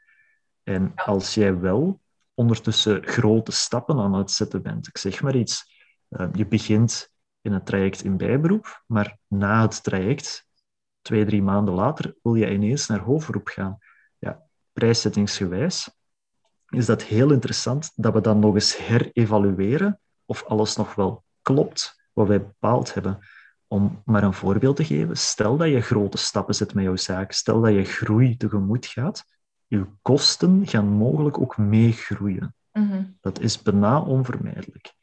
En 0.63 0.93
als 0.95 1.35
jij 1.35 1.59
wel 1.59 2.01
ondertussen 2.35 3.07
grote 3.07 3.53
stappen 3.53 3.99
aan 3.99 4.15
het 4.15 4.31
zetten 4.31 4.63
bent, 4.63 4.89
ik 4.89 4.99
zeg 4.99 5.23
maar 5.23 5.37
iets, 5.37 5.65
uh, 6.09 6.29
je 6.33 6.47
begint 6.47 7.13
in 7.41 7.53
het 7.53 7.67
traject 7.67 8.05
in 8.05 8.17
bijberoep, 8.17 8.83
maar 8.87 9.19
na 9.27 9.63
het 9.63 9.83
traject, 9.83 10.47
twee, 11.01 11.25
drie 11.25 11.43
maanden 11.43 11.75
later, 11.75 12.17
wil 12.23 12.35
je 12.35 12.51
ineens 12.51 12.87
naar 12.87 13.01
hoofdberoep 13.01 13.49
gaan. 13.49 13.79
Ja, 14.19 14.43
prijszettingsgewijs 14.73 15.91
is 16.69 16.87
dat 16.87 17.03
heel 17.03 17.33
interessant 17.33 17.93
dat 17.95 18.13
we 18.13 18.21
dan 18.21 18.39
nog 18.39 18.55
eens 18.55 18.77
herevalueren 18.77 20.01
of 20.25 20.45
alles 20.45 20.77
nog 20.77 20.95
wel 20.95 21.25
klopt 21.43 22.09
wat 22.13 22.27
wij 22.27 22.39
bepaald 22.39 22.95
hebben. 22.95 23.19
Om 23.69 24.03
maar 24.05 24.23
een 24.23 24.35
voorbeeld 24.35 24.77
te 24.77 24.85
geven, 24.85 25.17
stel 25.17 25.57
dat 25.57 25.69
je 25.69 25.81
grote 25.81 26.17
stappen 26.17 26.55
zet 26.55 26.75
met 26.75 26.85
jouw 26.85 26.97
zaak, 26.97 27.33
stel 27.33 27.61
dat 27.61 27.75
je 27.75 27.85
groei 27.85 28.37
tegemoet 28.37 28.87
gaat, 28.87 29.25
je 29.67 29.87
kosten 30.03 30.67
gaan 30.67 30.87
mogelijk 30.87 31.39
ook 31.39 31.57
meegroeien. 31.57 32.55
Mm 32.73 33.17
Dat 33.21 33.41
is 33.41 33.63
bijna 33.63 34.01
onvermijdelijk. 34.01 34.95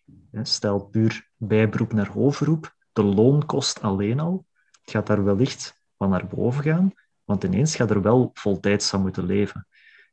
Stel 0.44 0.86
puur 0.86 1.30
bijberoep 1.36 1.94
naar 1.94 2.08
hoofdberoep, 2.08 2.76
de 2.94 3.04
loonkost 3.04 3.82
alleen 3.82 4.20
al, 4.20 4.46
het 4.82 4.92
gaat 4.92 5.08
daar 5.08 5.24
wellicht 5.24 5.84
van 5.98 6.10
naar 6.10 6.28
boven 6.28 6.64
gaan, 6.64 6.94
want 7.24 7.44
ineens 7.44 7.76
gaat 7.76 7.90
er 7.90 8.02
wel 8.02 8.30
voltijds 8.34 8.94
aan 8.94 9.02
moeten 9.02 9.26
leven. 9.26 9.68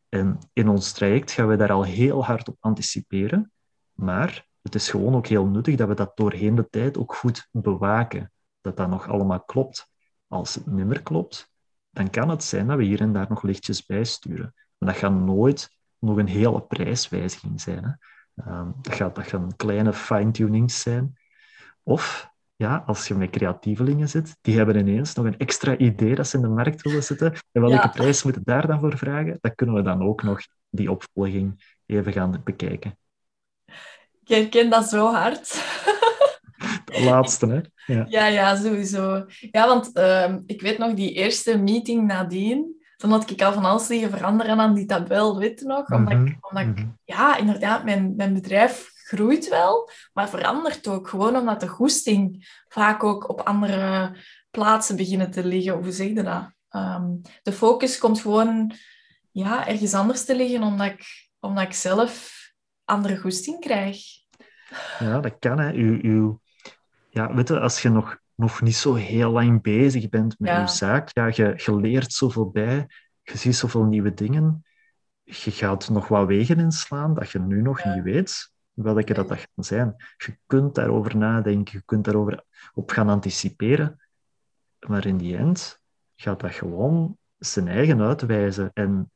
En 0.08 0.38
in 0.52 0.68
ons 0.68 0.92
traject 0.92 1.30
gaan 1.30 1.48
we 1.48 1.56
daar 1.56 1.72
al 1.72 1.84
heel 1.84 2.24
hard 2.24 2.48
op 2.48 2.56
anticiperen, 2.60 3.52
maar 3.92 4.46
het 4.62 4.74
is 4.74 4.90
gewoon 4.90 5.14
ook 5.14 5.26
heel 5.26 5.46
nuttig 5.46 5.76
dat 5.76 5.88
we 5.88 5.94
dat 5.94 6.16
doorheen 6.16 6.54
de 6.54 6.68
tijd 6.70 6.98
ook 6.98 7.14
goed 7.14 7.48
bewaken, 7.50 8.32
dat 8.62 8.76
dat 8.76 8.88
nog 8.88 9.08
allemaal 9.08 9.42
klopt. 9.42 9.90
Als 10.28 10.54
het 10.54 10.66
niet 10.66 10.86
meer 10.86 11.02
klopt, 11.02 11.50
dan 11.90 12.10
kan 12.10 12.28
het 12.28 12.44
zijn 12.44 12.66
dat 12.66 12.76
we 12.76 12.84
hier 12.84 13.00
en 13.00 13.12
daar 13.12 13.26
nog 13.28 13.42
lichtjes 13.42 13.86
bijsturen. 13.86 14.54
Maar 14.78 14.88
dat 14.92 14.98
gaat 14.98 15.12
nooit 15.12 15.70
nog 15.98 16.16
een 16.16 16.26
hele 16.26 16.62
prijswijziging 16.62 17.60
zijn. 17.60 17.84
Hè. 17.84 17.90
Ehm, 18.44 18.70
dat, 18.82 18.94
gaat, 18.94 19.14
dat 19.14 19.26
gaan 19.26 19.56
kleine 19.56 19.92
fine-tunings 19.92 20.80
zijn. 20.80 21.18
Of 21.82 22.30
ja, 22.56 22.82
als 22.86 23.08
je 23.08 23.14
met 23.14 23.30
creatievelingen 23.30 24.08
zit, 24.08 24.36
die 24.40 24.56
hebben 24.56 24.76
ineens 24.76 25.14
nog 25.14 25.26
een 25.26 25.38
extra 25.38 25.76
idee 25.76 26.14
dat 26.14 26.28
ze 26.28 26.36
in 26.36 26.42
de 26.42 26.48
markt 26.48 26.82
willen 26.82 27.02
zetten. 27.02 27.32
En 27.52 27.60
welke 27.60 27.76
ja. 27.76 27.88
prijs 27.88 28.22
moeten 28.22 28.42
daar 28.44 28.66
dan 28.66 28.80
voor 28.80 28.98
vragen? 28.98 29.38
Dat 29.40 29.54
kunnen 29.54 29.74
we 29.74 29.82
dan 29.82 30.02
ook 30.02 30.22
nog, 30.22 30.40
die 30.70 30.90
opvolging, 30.90 31.76
even 31.86 32.12
gaan 32.12 32.40
bekijken. 32.44 32.98
Ik 34.24 34.28
herken 34.28 34.70
dat 34.70 34.88
zo 34.88 35.12
hard. 35.12 35.50
Laatste, 36.92 37.46
hè? 37.46 37.60
Ja, 37.94 38.06
ja, 38.08 38.26
ja 38.26 38.56
sowieso. 38.56 39.24
Ja, 39.50 39.66
want 39.66 39.90
uh, 39.94 40.34
ik 40.46 40.60
weet 40.60 40.78
nog, 40.78 40.94
die 40.94 41.12
eerste 41.12 41.58
meeting 41.58 42.06
nadien, 42.06 42.80
dan 42.96 43.10
had 43.10 43.30
ik 43.30 43.42
al 43.42 43.52
van 43.52 43.64
alles 43.64 43.88
liggen 43.88 44.10
veranderen 44.10 44.60
aan 44.60 44.74
die 44.74 44.86
tabel, 44.86 45.38
weet 45.38 45.60
je 45.60 45.66
nog? 45.66 45.90
Omdat, 45.90 46.14
Mhm, 46.14 46.26
ik, 46.26 46.36
omdat 46.40 46.62
ik, 46.62 46.78
mhm. 46.78 46.88
ja, 47.04 47.36
inderdaad, 47.36 47.84
mijn, 47.84 48.16
mijn 48.16 48.34
bedrijf 48.34 48.90
groeit 48.94 49.48
wel, 49.48 49.90
maar 50.12 50.28
verandert 50.28 50.88
ook. 50.88 51.08
Gewoon 51.08 51.36
omdat 51.36 51.60
de 51.60 51.68
goesting 51.68 52.46
vaak 52.68 53.04
ook 53.04 53.28
op 53.28 53.40
andere 53.40 54.16
plaatsen 54.50 54.96
beginnen 54.96 55.30
te 55.30 55.44
liggen. 55.44 55.72
Hoe 55.74 55.92
zeg 55.92 56.06
je 56.06 56.22
dat? 56.22 56.50
Ehm, 56.68 57.10
de 57.42 57.52
focus 57.52 57.98
komt 57.98 58.20
gewoon 58.20 58.72
ja, 59.30 59.68
ergens 59.68 59.94
anders 59.94 60.24
te 60.24 60.36
liggen, 60.36 60.62
omdat 60.62 60.86
ik, 60.86 61.30
omdat 61.40 61.64
ik 61.64 61.72
zelf 61.72 62.40
andere 62.84 63.16
goesting 63.16 63.60
krijg. 63.60 63.98
Ja, 64.98 65.20
dat 65.20 65.38
kan. 65.38 65.58
Hè. 65.58 65.72
U, 65.72 66.00
u, 66.02 66.36
ja, 67.12 67.34
weet 67.34 67.48
je, 67.48 67.60
als 67.60 67.82
je 67.82 67.88
nog, 67.88 68.18
nog 68.34 68.62
niet 68.62 68.76
zo 68.76 68.94
heel 68.94 69.30
lang 69.30 69.62
bezig 69.62 70.08
bent 70.08 70.38
met 70.38 70.50
Ja. 70.50 70.60
je 70.60 70.66
zaak, 70.66 71.08
ja, 71.12 71.26
je, 71.26 71.52
je 71.56 71.76
leert 71.76 72.12
zoveel 72.12 72.50
bij, 72.50 72.88
je 73.22 73.36
ziet 73.36 73.56
zoveel 73.56 73.84
nieuwe 73.84 74.14
dingen, 74.14 74.64
je 75.22 75.50
gaat 75.50 75.88
nog 75.88 76.08
wat 76.08 76.26
wegen 76.26 76.58
inslaan 76.58 77.14
dat 77.14 77.30
je 77.30 77.38
nu 77.38 77.62
nog 77.62 77.82
Ja. 77.82 77.94
niet 77.94 78.02
weet 78.02 78.50
welke 78.72 79.14
dat, 79.14 79.28
dat 79.28 79.38
gaan 79.38 79.64
zijn. 79.64 79.94
Je 80.16 80.36
kunt 80.46 80.74
daarover 80.74 81.16
nadenken, 81.16 81.76
je 81.78 81.82
kunt 81.84 82.04
daarover 82.04 82.44
op 82.74 82.90
gaan 82.90 83.08
anticiperen, 83.08 84.00
maar 84.86 85.06
in 85.06 85.16
die 85.16 85.36
end 85.36 85.80
gaat 86.16 86.40
dat 86.40 86.52
gewoon 86.52 87.16
zijn 87.38 87.68
eigen 87.68 88.00
uitwijzen. 88.00 88.70
En 88.74 89.10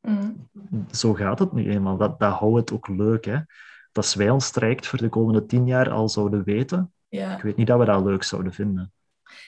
Mm. 0.00 0.48
zo 0.90 1.14
gaat 1.14 1.38
het 1.38 1.52
nu 1.52 1.70
eenmaal. 1.70 1.96
Dat, 1.96 2.18
dat 2.20 2.32
houdt 2.38 2.58
het 2.58 2.72
ook 2.72 2.88
leuk. 2.88 3.24
Hè? 3.24 3.32
Dat 3.32 4.04
als 4.04 4.14
wij 4.14 4.30
ons 4.30 4.50
traject 4.50 4.86
voor 4.86 4.98
de 4.98 5.08
komende 5.08 5.46
tien 5.46 5.66
jaar 5.66 5.90
al 5.90 6.08
zouden 6.08 6.44
weten, 6.44 6.92
Ja. 7.08 7.36
ik 7.36 7.42
weet 7.42 7.56
niet 7.56 7.66
dat 7.66 7.78
we 7.78 7.84
dat 7.84 8.04
leuk 8.04 8.22
zouden 8.22 8.52
vinden. 8.52 8.92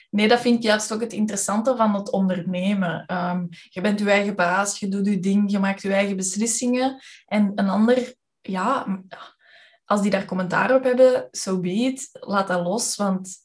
Nee, 0.09 0.27
dat 0.27 0.39
vind 0.39 0.57
ik 0.57 0.63
juist 0.63 0.93
ook 0.93 1.01
het 1.01 1.13
interessante 1.13 1.75
van 1.75 1.93
het 1.93 2.11
ondernemen. 2.11 3.05
Ehm, 3.05 3.45
je 3.69 3.81
bent 3.81 3.99
je 3.99 4.09
eigen 4.09 4.35
baas, 4.35 4.79
je 4.79 4.87
doet 4.87 5.05
je 5.05 5.19
ding, 5.19 5.51
je 5.51 5.59
maakt 5.59 5.81
je 5.81 5.93
eigen 5.93 6.15
beslissingen. 6.15 7.01
En 7.25 7.51
een 7.55 7.69
ander, 7.69 8.13
ja, 8.41 9.01
als 9.85 10.01
die 10.01 10.11
daar 10.11 10.25
commentaar 10.25 10.75
op 10.75 10.83
hebben, 10.83 11.27
so 11.31 11.59
be 11.59 11.69
it, 11.69 12.09
laat 12.11 12.47
dat 12.47 12.63
los. 12.63 12.95
Want 12.95 13.37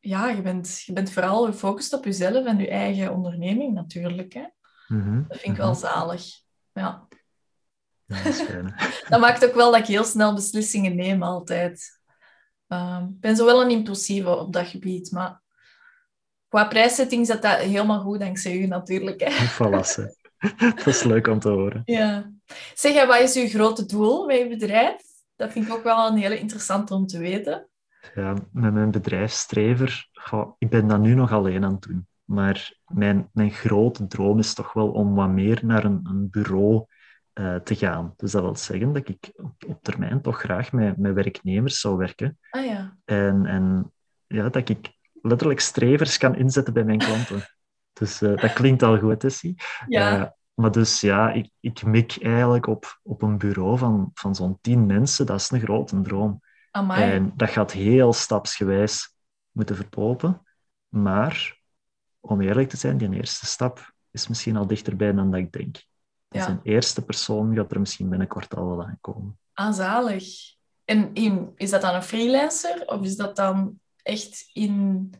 ja, 0.00 0.28
je 0.28 0.42
bent, 0.42 0.82
je 0.86 0.92
bent 0.92 1.12
vooral 1.12 1.44
gefocust 1.44 1.92
op 1.92 2.04
jezelf 2.04 2.44
en 2.46 2.58
je 2.58 2.68
eigen 2.68 3.12
onderneming 3.12 3.74
natuurlijk. 3.74 4.32
Hè? 4.32 4.44
Mhm, 4.88 5.22
Dat 5.28 5.38
vind 5.38 5.52
ik 5.52 5.62
wel 5.62 5.74
zalig. 5.74 6.24
Ja. 6.72 7.08
Ja, 8.06 8.16
dat 8.22 8.26
is 8.26 8.40
fijn. 8.40 8.72
hè. 8.74 8.88
Dat 9.08 9.20
maakt 9.20 9.44
ook 9.44 9.54
wel 9.54 9.70
dat 9.70 9.80
ik 9.80 9.86
heel 9.86 10.04
snel 10.04 10.34
beslissingen 10.34 10.96
neem 10.96 11.22
altijd. 11.22 12.00
Ehm, 12.72 13.04
Ik 13.04 13.20
ben 13.20 13.36
zo 13.36 13.44
wel 13.44 13.62
een 13.62 13.70
impulsieve 13.70 14.36
op 14.36 14.52
dat 14.52 14.66
gebied, 14.66 15.10
maar 15.10 15.40
qua 16.48 16.64
prijszetting 16.64 17.26
zit 17.26 17.42
dat 17.42 17.56
helemaal 17.56 18.00
goed 18.00 18.20
dankzij 18.20 18.56
u 18.56 18.66
natuurlijk. 18.66 19.20
Hè. 19.20 19.30
Voilà. 19.58 20.10
Dat 20.76 20.86
is 20.86 21.02
leuk 21.02 21.26
om 21.26 21.38
te 21.38 21.48
horen. 21.48 21.82
Ja. 21.84 22.32
Zeg, 22.74 23.06
wat 23.06 23.20
is 23.20 23.36
uw 23.36 23.48
grote 23.48 23.86
doel 23.86 24.26
met 24.26 24.38
je 24.38 24.48
bedrijf? 24.48 25.02
Dat 25.36 25.52
vind 25.52 25.66
ik 25.66 25.72
ook 25.72 25.82
wel 25.82 26.06
een 26.06 26.16
hele 26.16 26.38
interessante 26.38 26.94
om 26.94 27.06
te 27.06 27.18
weten. 27.18 27.68
Ja, 28.14 28.34
met 28.52 28.72
mijn 28.72 28.90
bedrijfsstrever, 28.90 30.08
goh, 30.12 30.54
ik 30.58 30.70
ben 30.70 30.88
dat 30.88 31.00
nu 31.00 31.14
nog 31.14 31.32
alleen 31.32 31.64
aan 31.64 31.72
het 31.72 31.82
doen. 31.82 32.06
Maar 32.24 32.78
mijn, 32.86 33.28
mijn 33.32 33.50
grote 33.50 34.06
droom 34.06 34.38
is 34.38 34.54
toch 34.54 34.72
wel 34.72 34.90
om 34.90 35.14
wat 35.14 35.28
meer 35.28 35.60
naar 35.62 35.84
een, 35.84 36.00
een 36.04 36.30
bureau 36.30 36.84
eh, 37.32 37.56
te 37.56 37.74
gaan. 37.74 38.14
Dus 38.16 38.32
dat 38.32 38.42
wil 38.42 38.56
zeggen 38.56 38.92
dat 38.92 39.08
ik 39.08 39.30
op, 39.36 39.64
op 39.66 39.82
termijn 39.82 40.20
toch 40.20 40.38
graag 40.40 40.72
met, 40.72 40.96
met 40.96 41.14
werknemers 41.14 41.80
zou 41.80 41.96
werken. 41.96 42.38
Ah 42.50 42.64
ja. 42.64 42.96
En, 43.04 43.46
en 43.46 43.92
ja, 44.26 44.48
dat 44.48 44.68
ik 44.68 44.96
letterlijk 45.22 45.60
strevers 45.60 46.18
kan 46.18 46.36
inzetten 46.36 46.74
bij 46.74 46.84
mijn 46.84 46.98
klanten. 46.98 47.48
Dus 47.92 48.22
eh, 48.22 48.36
dat 48.36 48.52
klinkt 48.52 48.82
al 48.82 48.98
goed, 48.98 49.20
Tessie. 49.20 49.54
Ja. 49.86 50.20
Eh, 50.20 50.30
maar 50.54 50.72
dus 50.72 51.00
ja, 51.00 51.32
ik, 51.32 51.50
ik 51.60 51.82
mik 51.82 52.22
eigenlijk 52.22 52.66
op, 52.66 53.00
op 53.02 53.22
een 53.22 53.38
bureau 53.38 53.78
van, 53.78 54.10
van 54.14 54.34
zo'n 54.34 54.58
tien 54.60 54.86
mensen. 54.86 55.26
Dat 55.26 55.40
is 55.40 55.50
een 55.50 55.60
grote 55.60 56.00
droom. 56.00 56.40
Amai. 56.70 57.12
En 57.12 57.32
dat 57.36 57.50
gaat 57.50 57.72
heel 57.72 58.12
stapsgewijs 58.12 59.16
moeten 59.50 59.76
verlopen. 59.76 60.42
Maar 60.88 61.60
om 62.20 62.40
eerlijk 62.40 62.68
te 62.68 62.76
zijn, 62.76 62.98
die 62.98 63.14
eerste 63.14 63.46
stap 63.46 63.92
is 64.10 64.28
misschien 64.28 64.56
al 64.56 64.66
dichterbij 64.66 65.12
dan 65.12 65.30
dat 65.30 65.40
ik 65.40 65.52
denk. 65.52 65.84
Dus 66.32 66.42
Ja. 66.44 66.48
een 66.48 66.60
eerste 66.62 67.04
persoon 67.04 67.54
gaat 67.56 67.70
er 67.72 67.80
misschien 67.80 68.08
binnenkort 68.08 68.54
al 68.56 68.68
wel 68.68 68.84
aankomen. 68.86 69.38
Ah, 69.52 69.72
zalig. 69.72 70.24
En 70.84 71.10
in, 71.14 71.52
is 71.56 71.70
dat 71.70 71.80
dan 71.80 71.94
een 71.94 72.02
freelancer 72.02 72.82
of 72.86 73.02
is 73.02 73.16
dat 73.16 73.36
dan 73.36 73.80
echt 74.02 74.50
in, 74.52 75.10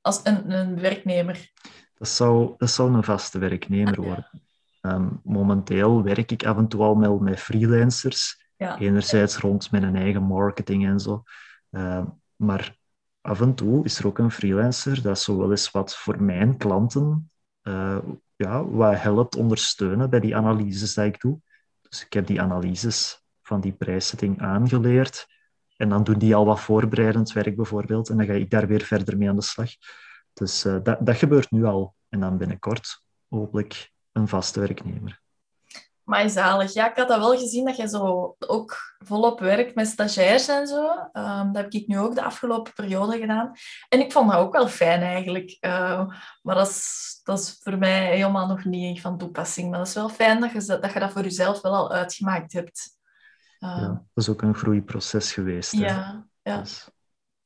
als 0.00 0.20
een, 0.22 0.50
een 0.50 0.80
werknemer? 0.80 1.50
Dat 1.94 2.08
zou, 2.08 2.54
dat 2.56 2.70
zou 2.70 2.94
een 2.94 3.04
vaste 3.04 3.38
werknemer 3.38 3.98
Ah, 3.98 4.04
ja. 4.04 4.08
worden. 4.08 4.30
Ehm, 4.80 5.08
momenteel 5.22 6.02
werk 6.02 6.30
ik 6.30 6.44
af 6.46 6.56
en 6.56 6.68
toe 6.68 6.82
al 6.82 6.94
met, 6.94 7.20
met 7.20 7.40
freelancers. 7.40 8.46
Ja. 8.56 8.78
Enerzijds 8.78 9.36
rond 9.36 9.70
mijn 9.70 9.96
eigen 9.96 10.22
marketing 10.22 10.86
en 10.86 11.00
zo. 11.00 11.22
Ehm, 11.70 12.04
maar 12.36 12.76
af 13.20 13.40
en 13.40 13.54
toe 13.54 13.84
is 13.84 13.98
er 13.98 14.06
ook 14.06 14.18
een 14.18 14.30
freelancer 14.30 15.02
dat 15.02 15.18
zo 15.20 15.38
wel 15.38 15.50
eens 15.50 15.70
wat 15.70 15.96
voor 15.96 16.22
mijn 16.22 16.56
klanten 16.56 17.30
uh, 17.62 17.98
ja, 18.38 18.64
wat 18.64 19.00
helpt 19.00 19.36
ondersteunen 19.36 20.10
bij 20.10 20.20
die 20.20 20.36
analyses 20.36 20.94
die 20.94 21.04
ik 21.04 21.20
doe. 21.20 21.40
Dus 21.88 22.04
ik 22.04 22.12
heb 22.12 22.26
die 22.26 22.40
analyses 22.40 23.24
van 23.42 23.60
die 23.60 23.72
prijszetting 23.72 24.40
aangeleerd. 24.40 25.26
En 25.76 25.88
dan 25.88 26.04
doen 26.04 26.18
die 26.18 26.34
al 26.34 26.44
wat 26.44 26.60
voorbereidend 26.60 27.32
werk 27.32 27.56
bijvoorbeeld. 27.56 28.08
En 28.08 28.16
dan 28.16 28.26
ga 28.26 28.32
ik 28.32 28.50
daar 28.50 28.66
weer 28.66 28.82
verder 28.82 29.16
mee 29.16 29.28
aan 29.28 29.36
de 29.36 29.42
slag. 29.42 29.70
Dus 30.32 30.64
uh, 30.64 30.76
dat, 30.82 31.06
dat 31.06 31.16
gebeurt 31.16 31.50
nu 31.50 31.64
al. 31.64 31.94
En 32.08 32.20
dan 32.20 32.38
binnenkort 32.38 33.02
hopelijk 33.28 33.92
een 34.12 34.28
vaste 34.28 34.60
werknemer. 34.60 35.20
Maar 36.08 36.30
zalig. 36.30 36.72
Ja, 36.72 36.90
ik 36.90 36.96
had 36.96 37.08
dat 37.08 37.18
wel 37.18 37.38
gezien 37.38 37.64
dat 37.64 37.76
je 37.76 37.88
zo 37.88 38.34
ook 38.38 38.96
volop 38.98 39.40
werkt 39.40 39.74
met 39.74 39.86
stagiairs 39.86 40.48
en 40.48 40.66
zo. 40.66 40.90
Um, 41.12 41.52
dat 41.52 41.62
heb 41.62 41.72
ik 41.72 41.86
nu 41.86 41.98
ook 41.98 42.14
de 42.14 42.22
afgelopen 42.22 42.72
periode 42.72 43.18
gedaan. 43.18 43.52
En 43.88 44.00
ik 44.00 44.12
vond 44.12 44.30
dat 44.30 44.40
ook 44.40 44.52
wel 44.52 44.68
fijn 44.68 45.00
eigenlijk. 45.00 45.56
Uh, 45.60 46.06
maar 46.42 46.54
dat 46.54 46.68
is, 46.68 47.20
dat 47.22 47.38
is 47.38 47.58
voor 47.62 47.78
mij 47.78 48.16
helemaal 48.16 48.46
nog 48.46 48.64
niet 48.64 49.00
van 49.00 49.18
toepassing. 49.18 49.70
Maar 49.70 49.78
dat 49.78 49.88
is 49.88 49.94
wel 49.94 50.08
fijn 50.08 50.40
dat 50.40 50.52
je 50.52 50.78
dat, 50.80 50.92
je 50.92 50.98
dat 50.98 51.12
voor 51.12 51.22
jezelf 51.22 51.60
wel 51.60 51.74
al 51.74 51.92
uitgemaakt 51.92 52.52
hebt. 52.52 52.96
Uh, 53.60 53.68
ja, 53.68 53.86
dat 53.88 54.24
is 54.24 54.28
ook 54.28 54.42
een 54.42 54.54
groeiproces 54.54 55.32
geweest. 55.32 55.72
Ja, 55.72 56.26
ja. 56.42 56.60
Dus... 56.60 56.88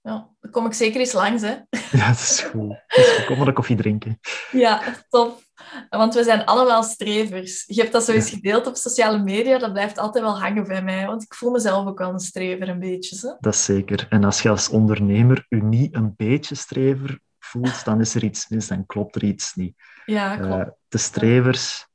Ja, 0.01 0.31
dan 0.41 0.51
kom 0.51 0.67
ik 0.67 0.73
zeker 0.73 1.01
eens 1.01 1.13
langs, 1.13 1.43
hè. 1.43 1.55
Ja, 1.99 2.09
dat 2.09 2.19
is 2.19 2.41
goed. 2.41 2.83
Dus 2.87 3.25
kom 3.27 3.39
maar 3.39 3.47
een 3.47 3.55
koffie 3.55 3.77
drinken. 3.77 4.21
Ja, 4.51 4.83
top. 5.09 5.43
Want 5.91 6.15
we 6.15 6.25
zijn 6.25 6.45
allemaal 6.45 6.83
strevers. 6.83 7.65
Je 7.67 7.81
hebt 7.81 7.93
dat 7.93 8.05
zo 8.05 8.13
eens 8.13 8.31
gedeeld 8.31 8.67
op 8.67 8.77
sociale 8.77 9.23
media, 9.23 9.59
dat 9.59 9.73
blijft 9.73 9.99
altijd 9.99 10.25
wel 10.25 10.41
hangen 10.41 10.67
bij 10.67 10.83
mij. 10.83 11.07
Want 11.07 11.23
ik 11.23 11.35
voel 11.35 11.51
mezelf 11.51 11.87
ook 11.87 11.99
wel 11.99 12.13
een 12.13 12.19
strever, 12.19 12.69
een 12.69 12.79
beetje. 12.79 13.17
Zo. 13.17 13.37
Dat 13.41 13.55
is 13.55 13.65
zeker. 13.65 14.07
En 14.09 14.25
als 14.25 14.43
je 14.43 14.49
als 14.49 14.69
ondernemer 14.69 15.47
je 15.49 15.63
niet 15.63 15.95
een 15.95 16.15
beetje 16.17 16.55
strever 16.55 17.21
voelt, 17.39 17.85
dan 17.85 18.01
is 18.01 18.15
er 18.15 18.25
iets 18.25 18.49
mis, 18.49 18.69
dan 18.69 18.87
klopt 18.87 19.15
er 19.15 19.25
iets 19.25 19.55
niet. 19.55 19.75
Ja, 20.05 20.37
klopt. 20.37 20.67
Uh, 20.67 20.73
de 20.89 20.99
strevers 20.99 21.91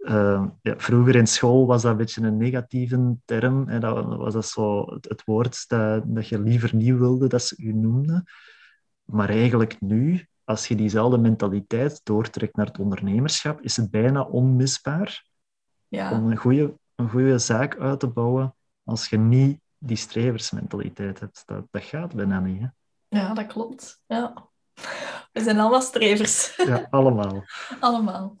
uh, 0.00 0.44
ja, 0.62 0.74
vroeger 0.76 1.14
in 1.16 1.26
school 1.26 1.66
was 1.66 1.82
dat 1.82 1.90
een 1.90 1.96
beetje 1.96 2.22
een 2.22 2.36
negatieve 2.36 3.16
term. 3.24 3.68
Hè. 3.68 3.78
Dat 3.78 4.16
was 4.16 4.34
dat 4.34 4.46
zo 4.46 4.84
het, 5.00 5.22
woord 5.24 5.68
dat, 5.68 6.02
dat 6.06 6.28
je 6.28 6.40
liever 6.40 6.74
niet 6.74 6.98
wilde 6.98 7.28
dat 7.28 7.42
ze 7.42 7.54
je 7.58 7.74
noemden. 7.74 8.24
Maar 9.04 9.28
eigenlijk 9.28 9.80
nu, 9.80 10.26
als 10.50 10.68
je 10.68 10.74
diezelfde 10.74 11.18
mentaliteit 11.18 12.00
doortrekt 12.04 12.56
naar 12.56 12.66
het 12.66 12.78
ondernemerschap, 12.78 13.60
is 13.60 13.76
het 13.76 13.90
bijna 13.90 14.22
onmisbaar 14.22 15.26
ja. 15.88 16.12
om 16.12 16.30
een 16.30 16.36
goede, 16.36 16.74
een 16.94 17.10
goede 17.10 17.38
zaak 17.38 17.78
uit 17.78 18.00
te 18.00 18.06
bouwen 18.06 18.54
als 18.84 19.08
je 19.08 19.18
niet 19.18 19.60
die 19.78 19.96
streversmentaliteit 19.96 21.20
hebt. 21.20 21.42
Dat, 21.46 21.64
dat 21.70 21.82
gaat 21.82 22.14
bijna 22.14 22.40
niet. 22.40 22.60
Hè? 22.60 22.66
Ja, 23.18 23.34
dat 23.34 23.46
klopt. 23.46 24.02
Ja. 24.06 24.48
We 25.32 25.40
zijn 25.42 25.60
allemaal 25.60 25.80
strevers. 25.80 26.56
Ja, 26.56 26.86
allemaal. 26.90 27.44
allemaal. 27.80 28.36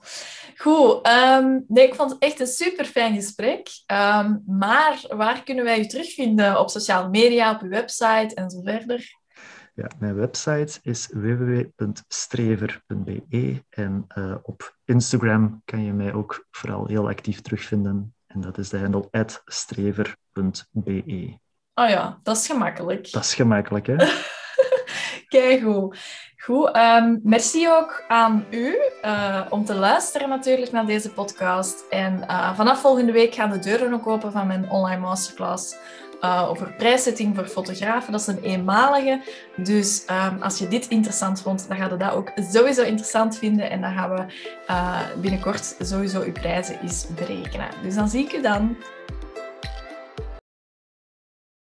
Goed. 0.56 1.08
Um, 1.08 1.64
nee, 1.68 1.86
ik 1.86 1.94
vond 1.94 2.10
het 2.10 2.22
echt 2.22 2.40
een 2.40 2.46
super 2.46 2.84
fijn 2.84 3.14
gesprek. 3.14 3.68
Um, 3.86 4.42
maar 4.46 5.04
waar 5.08 5.42
kunnen 5.42 5.64
wij 5.64 5.78
u 5.78 5.86
terugvinden? 5.86 6.60
Op 6.60 6.70
sociale 6.70 7.08
media, 7.08 7.54
op 7.54 7.60
uw 7.60 7.68
website 7.68 8.34
en 8.34 8.50
zo 8.50 8.60
verder? 8.62 9.19
Ja, 9.80 9.88
mijn 9.98 10.14
website 10.14 10.78
is 10.82 11.08
www.strever.be 11.12 13.64
en 13.70 14.06
uh, 14.14 14.34
op 14.42 14.76
Instagram 14.84 15.62
kan 15.64 15.84
je 15.84 15.92
mij 15.92 16.12
ook 16.12 16.46
vooral 16.50 16.86
heel 16.86 17.08
actief 17.08 17.40
terugvinden. 17.40 18.14
En 18.26 18.40
dat 18.40 18.58
is 18.58 18.68
de 18.68 18.78
handle 18.78 19.08
strever.be. 19.44 21.38
Oh 21.74 21.88
ja, 21.88 22.18
dat 22.22 22.36
is 22.36 22.46
gemakkelijk. 22.46 23.12
Dat 23.12 23.24
is 23.24 23.34
gemakkelijk, 23.34 23.86
hè? 23.86 23.96
Kijk 25.28 25.62
goed. 25.62 25.98
Goed, 26.36 26.76
um, 26.76 27.20
merci 27.22 27.68
ook 27.68 28.04
aan 28.08 28.44
u 28.50 28.78
uh, 29.04 29.46
om 29.48 29.64
te 29.64 29.74
luisteren 29.74 30.28
natuurlijk 30.28 30.72
naar 30.72 30.86
deze 30.86 31.10
podcast. 31.10 31.84
En 31.90 32.24
uh, 32.28 32.56
vanaf 32.56 32.80
volgende 32.80 33.12
week 33.12 33.34
gaan 33.34 33.50
de 33.50 33.58
deuren 33.58 33.92
ook 33.92 34.06
open 34.06 34.32
van 34.32 34.46
mijn 34.46 34.70
online 34.70 35.00
masterclass 35.00 35.76
uh, 36.20 36.46
over 36.50 36.74
prijszetting 36.78 37.34
voor 37.34 37.46
fotografen. 37.46 38.12
Dat 38.12 38.20
is 38.20 38.26
een 38.26 38.42
eenmalige. 38.42 39.20
Dus 39.56 40.04
um, 40.10 40.42
als 40.42 40.58
je 40.58 40.68
dit 40.68 40.88
interessant 40.88 41.42
vond, 41.42 41.68
dan 41.68 41.76
gaan 41.76 41.90
we 41.90 41.96
dat 41.96 42.12
ook 42.12 42.32
sowieso 42.52 42.82
interessant 42.82 43.38
vinden. 43.38 43.70
En 43.70 43.80
dan 43.80 43.92
gaan 43.92 44.10
we 44.10 44.24
binnenkort 45.20 45.76
sowieso 45.78 46.22
uw 46.22 46.32
prijzen 46.32 46.80
eens 46.82 47.06
berekenen. 47.14 47.68
Dus 47.82 47.94
dan 47.94 48.08
zie 48.08 48.24
ik 48.24 48.32
u 48.32 48.40
dan. 48.40 48.76